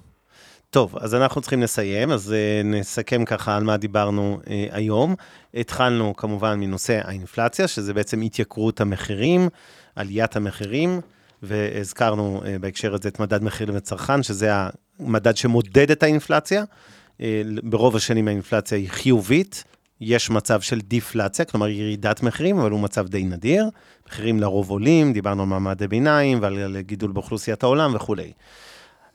[0.70, 5.16] טוב, אז אנחנו צריכים לסיים, אז uh, נסכם ככה על מה דיברנו uh, היום.
[5.54, 9.50] התחלנו כמובן מנושא האינפלציה, שזה בעצם התייקרות המחירים,
[9.96, 11.02] עליית המחירים,
[11.44, 14.52] והזכרנו uh, בהקשר הזה את מדד מחיר לצרכן, שזה
[15.00, 16.64] המדד שמודד את האינפלציה.
[17.22, 17.24] Uh,
[17.64, 19.64] ברוב השנים האינפלציה היא חיובית,
[20.02, 23.70] יש מצב של דיפלציה, כלומר ירידת מחירים, אבל הוא מצב די נדיר.
[24.08, 28.32] מחירים לרוב עולים, דיברנו על מעמד הביניים ועל גידול באוכלוסיית העולם וכולי.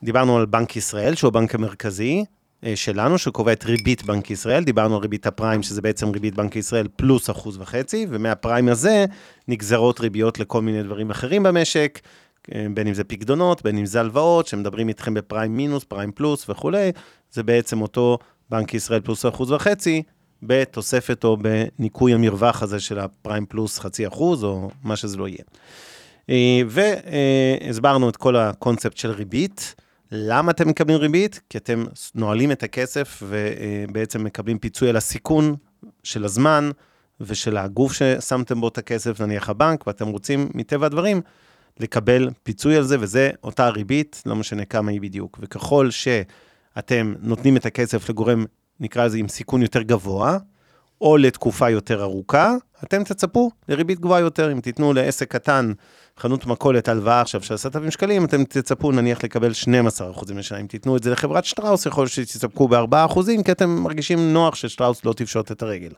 [0.03, 2.25] דיברנו על בנק ישראל, שהוא הבנק המרכזי
[2.65, 6.57] אה, שלנו, שקובע את ריבית בנק ישראל, דיברנו על ריבית הפריים, שזה בעצם ריבית בנק
[6.57, 9.05] ישראל פלוס אחוז וחצי, ומהפריים הזה
[9.49, 12.01] נגזרות ריביות לכל מיני דברים אחרים במשק,
[12.75, 16.93] בין אם זה פקדונות, בין אם זה הלוואות, שמדברים איתכם בפריים מינוס, פריים פלוס וכולי,
[17.31, 18.19] זה בעצם אותו
[18.51, 20.03] בנק ישראל פלוס אחוז וחצי,
[20.43, 25.43] בתוספת או בניכוי המרווח הזה של הפריים פלוס חצי אחוז, או מה שזה לא יהיה.
[26.31, 29.75] אה, והסברנו את כל הקונספט של ריבית.
[30.13, 31.41] למה אתם מקבלים ריבית?
[31.51, 31.85] כי אתם
[32.15, 35.55] נועלים את הכסף ובעצם מקבלים פיצוי על הסיכון
[36.03, 36.71] של הזמן
[37.21, 41.21] ושל הגוף ששמתם בו את הכסף, נניח הבנק, ואתם רוצים מטבע הדברים
[41.81, 45.39] לקבל פיצוי על זה, וזה אותה ריבית, לא משנה כמה היא בדיוק.
[45.41, 48.45] וככל שאתם נותנים את הכסף לגורם,
[48.81, 50.39] נקרא לזה עם סיכון יותר גבוה,
[51.01, 52.55] או לתקופה יותר ארוכה,
[52.85, 54.53] אתם תצפו לריבית גבוהה יותר.
[54.53, 55.72] אם תיתנו לעסק קטן,
[56.18, 60.59] חנות מכולת, הלוואה עכשיו של 10,000 שקלים, אתם תצפו נניח לקבל 12% לשנה.
[60.59, 65.05] אם תיתנו את זה לחברת שטראוס, יכול להיות שתצפקו ב-4%, כי אתם מרגישים נוח ששטראוס
[65.05, 65.93] לא תפשוט את הרגל.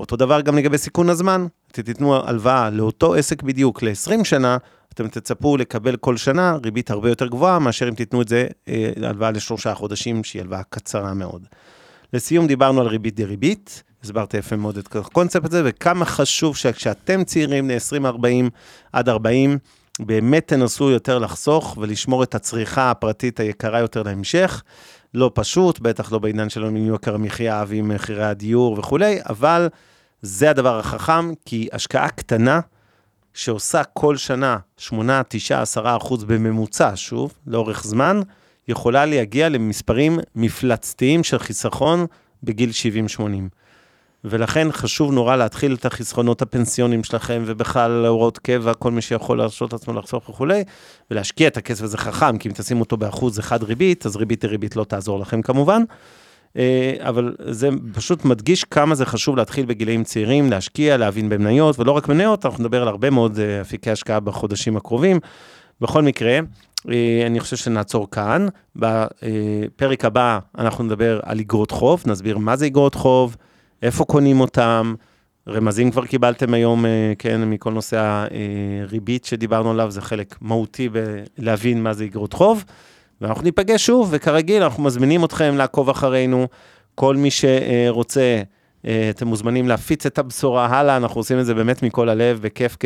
[0.00, 4.56] אותו דבר גם לגבי סיכון הזמן, אתם תיתנו הלוואה לאותו עסק בדיוק ל-20 שנה,
[4.94, 9.30] אתם תצפו לקבל כל שנה ריבית הרבה יותר גבוהה, מאשר אם תיתנו את זה אה,
[9.34, 11.46] לשלושה חודשים, שהיא הלוואה קצרה מאוד.
[12.12, 17.70] לסיום דיברנו על ריבית דריבית, הסברתי יפה מאוד את הקונספט הזה, וכמה חשוב שכשאתם צעירים
[17.70, 18.50] ל-20-40
[18.92, 19.58] עד 40,
[20.00, 24.62] באמת תנסו יותר לחסוך ולשמור את הצריכה הפרטית היקרה יותר להמשך.
[25.14, 29.68] לא פשוט, בטח לא בעניין שלנו עם יוקר המחיה ועם מחירי הדיור וכולי, אבל
[30.22, 32.60] זה הדבר החכם, כי השקעה קטנה
[33.34, 38.20] שעושה כל שנה 8, 9, 10 אחוז בממוצע, שוב, לאורך זמן,
[38.68, 42.06] יכולה להגיע למספרים מפלצתיים של חיסכון
[42.42, 42.70] בגיל
[43.16, 43.20] 70-80.
[44.24, 49.72] ולכן חשוב נורא להתחיל את החסכונות הפנסיונים שלכם, ובכלל הוראות קבע, כל מי שיכול להרשות
[49.72, 50.64] לעצמו לחסוך וכולי,
[51.10, 54.76] ולהשקיע את הכסף הזה חכם, כי אם תשימו אותו באחוז אחד ריבית, אז ריבית דריבית
[54.76, 55.82] לא תעזור לכם כמובן.
[56.56, 61.92] אה, אבל זה פשוט מדגיש כמה זה חשוב להתחיל בגילאים צעירים, להשקיע, להבין במניות, ולא
[61.92, 65.20] רק מניות, אנחנו נדבר על הרבה מאוד אה, אפיקי השקעה בחודשים הקרובים.
[65.80, 66.38] בכל מקרה,
[66.88, 68.46] אה, אני חושב שנעצור כאן.
[68.76, 73.36] בפרק הבא אנחנו נדבר על אגרות חוב, נסביר מה זה אגרות חוב,
[73.82, 74.94] איפה קונים אותם,
[75.48, 78.26] רמזים כבר קיבלתם היום, אה, כן, מכל נושא
[78.82, 82.64] הריבית שדיברנו עליו, זה חלק מהותי בלהבין מה זה אגרות חוב.
[83.20, 86.48] ואנחנו ניפגש שוב, וכרגיל, אנחנו מזמינים אתכם לעקוב אחרינו.
[86.94, 88.42] כל מי שרוצה,
[88.86, 92.76] אה, אתם מוזמנים להפיץ את הבשורה הלאה, אנחנו עושים את זה באמת מכל הלב, בכיף,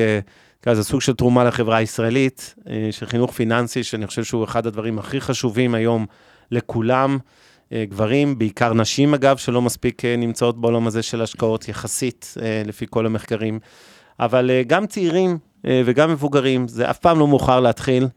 [0.63, 4.99] כזה סוג של תרומה לחברה הישראלית, אה, של חינוך פיננסי, שאני חושב שהוא אחד הדברים
[4.99, 6.07] הכי חשובים היום
[6.51, 7.19] לכולם.
[7.73, 12.63] אה, גברים, בעיקר נשים אגב, שלא מספיק אה, נמצאות בעולם הזה של השקעות יחסית, אה,
[12.67, 13.59] לפי כל המחקרים.
[14.21, 18.09] אבל גם צעירים וגם מבוגרים, זה אף פעם לא מאוחר להתחיל.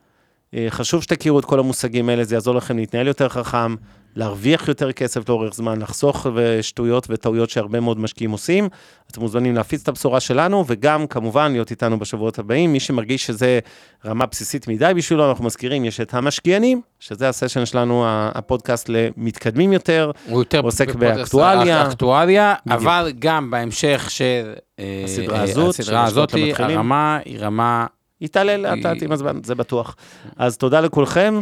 [0.70, 3.76] חשוב שתכירו את כל המושגים האלה, זה יעזור לכם להתנהל יותר חכם,
[4.16, 6.28] להרוויח יותר כסף לאורך זמן, לחסוך
[6.62, 8.70] שטויות וטעויות שהרבה מאוד משקיעים עושים.
[9.12, 12.74] אתם מוזמנים להפיץ את הבשורה שלנו, וגם כמובן להיות איתנו בשבועות הבאים.
[12.74, 13.60] מי שמרגיש שזה
[14.05, 20.12] רמה בסיסית מדי בשבילו, אנחנו מזכירים, יש את המשקיענים, שזה הסשן שלנו, הפודקאסט למתקדמים יותר.
[20.28, 21.88] הוא יותר עוסק באקטואליה.
[21.88, 27.86] אקטואליה, אבל גם בהמשך של אה, הסדרה הזאת, הסדרה הזאת, הרמה היא רמה...
[28.20, 29.95] היא תעלה לאט לאט עם הזמן, זה בטוח.
[30.38, 31.41] אז תודה לכולכם,